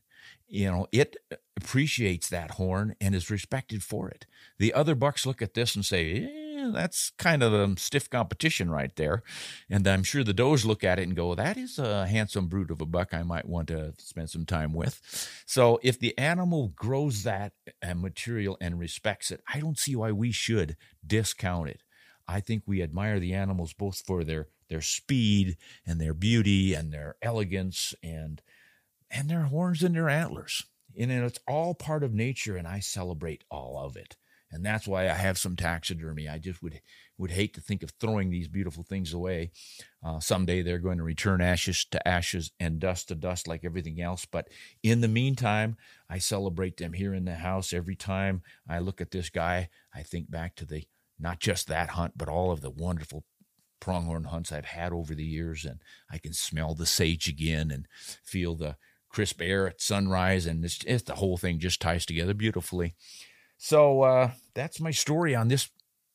You 0.47 0.71
know, 0.71 0.87
it 0.93 1.17
appreciates 1.57 2.29
that 2.29 2.53
horn 2.53 2.95
and 3.01 3.15
is 3.15 3.31
respected 3.31 3.83
for 3.83 4.11
it. 4.11 4.27
The 4.59 4.75
other 4.75 4.95
bucks 4.95 5.25
look 5.25 5.41
at 5.41 5.55
this 5.55 5.75
and 5.75 5.85
say, 5.85 6.25
eh, 6.25 6.40
that's 6.69 7.11
kind 7.19 7.43
of 7.43 7.53
a 7.53 7.79
stiff 7.79 8.11
competition 8.11 8.71
right 8.71 8.95
there. 8.97 9.23
And 9.69 9.87
I'm 9.87 10.03
sure 10.03 10.25
the 10.25 10.33
does 10.33 10.65
look 10.65 10.85
at 10.85 10.99
it 10.99 11.05
and 11.05 11.17
go, 11.17 11.35
that 11.35 11.57
is 11.57 11.79
a 11.79 12.07
handsome 12.07 12.49
brute 12.49 12.71
of 12.71 12.81
a 12.81 12.87
buck 12.87 13.15
I 13.15 13.23
might 13.23 13.49
want 13.49 13.69
to 13.69 13.95
spend 13.99 14.31
some 14.31 14.47
time 14.47 14.73
with. 14.73 15.01
So 15.47 15.81
if 15.83 15.99
the 15.99 16.17
animal 16.19 16.73
grows 16.77 17.23
that 17.23 17.53
material 17.95 18.57
and 18.61 18.79
respects 18.79 19.31
it, 19.31 19.43
I 19.53 19.61
don't 19.61 19.79
see 19.79 19.97
why 19.97 20.13
we 20.13 20.33
should 20.33 20.77
discount 21.07 21.69
it. 21.69 21.83
I 22.29 22.41
think 22.41 22.63
we 22.67 22.83
admire 22.83 23.19
the 23.19 23.35
animals 23.35 23.73
both 23.73 24.03
for 24.07 24.23
their 24.25 24.49
their 24.69 24.81
speed 24.81 25.57
and 25.85 26.01
their 26.01 26.15
beauty 26.15 26.75
and 26.75 26.93
their 26.93 27.17
elegance 27.21 27.93
and 28.03 28.41
and 29.11 29.29
their 29.29 29.43
horns 29.43 29.83
and 29.83 29.97
their 29.97 30.09
antlers. 30.09 30.65
And 30.99 31.11
it's 31.11 31.41
all 31.49 31.75
part 31.75 32.05
of 32.05 32.15
nature, 32.15 32.57
and 32.57 32.69
I 32.69 32.81
celebrate 32.81 33.45
all 33.51 33.79
of 33.79 33.97
it 33.97 34.17
and 34.51 34.65
that's 34.65 34.89
why 34.89 35.05
I 35.05 35.15
have 35.15 35.39
some 35.39 35.57
taxidermy. 35.57 36.29
I 36.29 36.39
just 36.39 36.63
would 36.63 36.81
would 37.19 37.31
hate 37.31 37.55
to 37.55 37.61
think 37.61 37.83
of 37.83 37.91
throwing 38.01 38.31
these 38.31 38.49
beautiful 38.49 38.83
things 38.83 39.13
away. 39.13 39.51
Uh, 40.03 40.21
someday 40.21 40.63
they're 40.63 40.79
going 40.79 40.97
to 40.97 41.05
return 41.05 41.43
ashes 41.43 41.85
to 41.91 42.09
ashes 42.09 42.51
and 42.59 42.81
dust 42.81 43.09
to 43.09 43.15
dust 43.15 43.47
like 43.47 43.65
everything 43.65 44.01
else. 44.01 44.25
But 44.25 44.49
in 44.83 45.03
the 45.03 45.09
meantime, 45.09 45.77
I 46.09 46.19
celebrate 46.19 46.79
them 46.79 46.95
here 46.95 47.13
in 47.13 47.27
the 47.27 47.35
house. 47.35 47.75
Every 47.75 47.95
time 47.97 48.43
I 48.67 48.79
look 48.79 49.03
at 49.03 49.11
this 49.11 49.29
guy, 49.29 49.69
I 49.95 50.03
think 50.03 50.31
back 50.31 50.57
to 50.57 50.65
the 50.65 50.85
not 51.19 51.41
just 51.41 51.69
that 51.69 51.91
hunt, 51.91 52.15
but 52.17 52.29
all 52.29 52.51
of 52.51 52.63
the 52.63 52.71
wonderful 52.71 53.25
pronghorn 53.81 54.25
hunts 54.25 54.53
I've 54.53 54.67
had 54.67 54.93
over 54.93 55.15
the 55.15 55.25
years, 55.25 55.65
and 55.65 55.81
I 56.11 56.19
can 56.19 56.33
smell 56.33 56.75
the 56.75 56.87
sage 56.87 57.29
again 57.29 57.71
and 57.71 57.87
feel 58.25 58.55
the 58.55 58.77
crisp 59.11 59.43
air 59.43 59.67
at 59.67 59.81
sunrise, 59.81 60.47
and 60.47 60.65
it's, 60.65 60.83
it's 60.87 61.03
the 61.03 61.17
whole 61.17 61.37
thing 61.37 61.59
just 61.59 61.81
ties 61.81 62.07
together 62.07 62.33
beautifully. 62.33 62.95
So 63.63 64.01
uh, 64.03 64.31
that's 64.55 64.81
my 64.81 64.91
story 64.91 65.35
on 65.35 65.49
this 65.49 65.69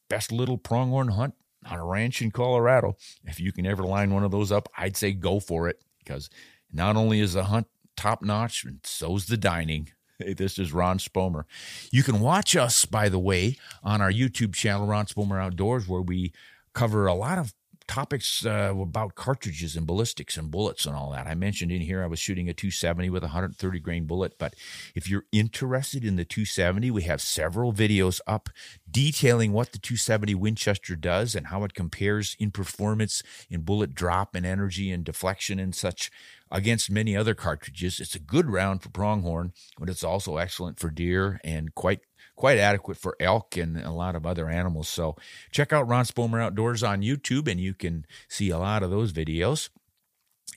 best 0.10 0.31
little 0.31 0.58
pronghorn 0.58 1.10
hunt 1.10 1.36
on 1.63 1.77
a 1.77 1.86
ranch 1.86 2.23
in 2.23 2.31
Colorado. 2.31 2.97
If 3.23 3.39
you 3.39 3.51
can 3.51 3.67
ever 3.67 3.84
line 3.84 4.12
one 4.12 4.23
of 4.23 4.31
those 4.31 4.51
up, 4.51 4.67
I'd 4.75 4.97
say 4.97 5.12
go 5.12 5.39
for 5.39 5.69
it 5.69 5.79
because 5.99 6.31
not 6.73 6.95
only 6.95 7.19
is 7.19 7.34
the 7.34 7.43
hunt 7.43 7.67
top 7.95 8.23
notch, 8.23 8.65
and 8.65 8.79
so's 8.84 9.27
the 9.27 9.38
dining. 9.38 9.89
Hey, 10.17 10.31
this 10.31 10.58
is 10.58 10.71
Ron 10.71 10.97
Spomer. 10.97 11.43
You 11.91 12.01
can 12.01 12.21
watch 12.21 12.55
us, 12.55 12.86
by 12.86 13.10
the 13.10 13.19
way, 13.19 13.58
on 13.84 13.99
our 13.99 14.12
YouTube 14.12 14.55
channel, 14.55 14.88
Ron 14.88 15.08
Spomer 15.08 15.43
Outdoors, 15.43 15.89
where 15.89 16.01
we 16.01 16.31
cover 16.73 17.05
a 17.05 17.13
lot 17.13 17.38
of 17.38 17.53
topics 17.88 18.45
uh, 18.45 18.74
about 18.80 19.15
cartridges 19.15 19.76
and 19.76 19.86
ballistics 19.86 20.38
and 20.38 20.52
bullets 20.52 20.86
and 20.86 20.95
all 20.95 21.12
that. 21.12 21.28
I 21.28 21.36
mentioned 21.36 21.71
in 21.71 21.82
here 21.82 22.04
I 22.04 22.08
was 22.08 22.19
shooting 22.19 22.50
a 22.50 22.54
270 22.54 23.10
with 23.10 23.24
a 23.24 23.28
130 23.28 23.80
grain 23.80 24.06
bullet, 24.06 24.38
but 24.38 24.56
if 24.95 25.10
you're 25.10 25.26
interested 25.32 26.04
in 26.04 26.15
the 26.15 26.26
270, 26.26 26.91
we 26.91 27.04
have 27.04 27.21
several 27.21 27.74
videos 27.74 28.19
up 28.28 28.50
detailing 28.89 29.54
what 29.54 29.71
the 29.71 29.80
270 29.80 30.36
Winchester 30.36 30.95
does 30.95 31.36
and 31.36 31.48
how 31.48 31.63
it 31.63 31.74
compares 31.74 32.36
in 32.39 32.52
performance 32.52 33.24
in 33.50 33.62
bullet 33.62 33.93
drop 33.93 34.36
and 34.36 34.45
energy 34.45 34.91
and 34.91 35.04
deflection 35.04 35.60
and 35.60 35.76
such 35.76 36.12
against 36.52 36.91
many 36.91 37.15
other 37.15 37.34
cartridges. 37.34 38.00
It's 38.00 38.15
a 38.15 38.19
good 38.19 38.50
round 38.50 38.82
for 38.82 38.89
pronghorn, 38.89 39.54
but 39.80 39.89
it's 39.89 40.04
also 40.04 40.38
excellent 40.38 40.80
for 40.80 40.89
deer 40.89 41.39
and 41.43 41.74
quite 41.76 42.02
quite 42.36 42.58
adequate 42.58 42.98
for 42.98 43.15
elk 43.19 43.58
and 43.58 43.78
a 43.78 43.91
lot 43.91 44.15
of 44.15 44.26
other 44.26 44.50
animals. 44.50 44.88
So 44.88 45.15
check 45.52 45.71
out 45.74 45.88
Ron 45.88 46.06
Spomer 46.06 46.41
Outdoors 46.41 46.84
on 46.84 47.02
YouTube, 47.02 47.50
and 47.50 47.60
you 47.60 47.74
can 47.74 48.06
see 48.28 48.50
a 48.50 48.58
lot 48.58 48.84
of 48.84 48.89
those 48.89 49.13
videos. 49.13 49.69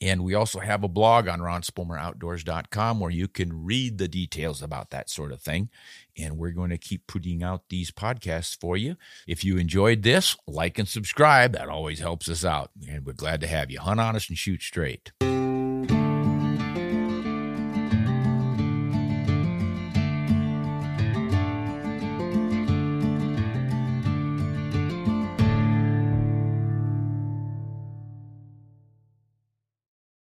And 0.01 0.23
we 0.23 0.35
also 0.35 0.61
have 0.61 0.85
a 0.85 0.89
blog 0.89 1.27
on 1.29 1.41
ronspomeroutdoors.com 1.41 3.01
where 3.01 3.11
you 3.11 3.27
can 3.27 3.65
read 3.65 3.99
the 3.99 4.07
details 4.07 4.63
about 4.63 4.91
that 4.91 5.11
sort 5.11 5.33
of 5.33 5.41
thing. 5.41 5.71
And 6.17 6.39
we're 6.39 6.53
going 6.53 6.71
to 6.71 6.79
keep 6.79 7.07
putting 7.07 7.43
out 7.43 7.69
these 7.69 7.91
podcasts 7.91 8.59
for 8.59 8.77
you. 8.77 8.97
If 9.27 9.45
you 9.45 9.57
enjoyed 9.57 10.03
this, 10.03 10.37
like 10.47 10.79
and 10.79 10.87
subscribe. 10.87 11.53
That 11.53 11.69
always 11.69 11.99
helps 11.99 12.29
us 12.29 12.45
out. 12.45 12.71
And 12.89 13.05
we're 13.05 13.13
glad 13.13 13.41
to 13.41 13.49
have 13.49 13.71
you. 13.71 13.81
Hunt 13.81 14.01
honest 14.01 14.29
and 14.29 14.39
shoot 14.39 14.63
straight. 14.63 15.11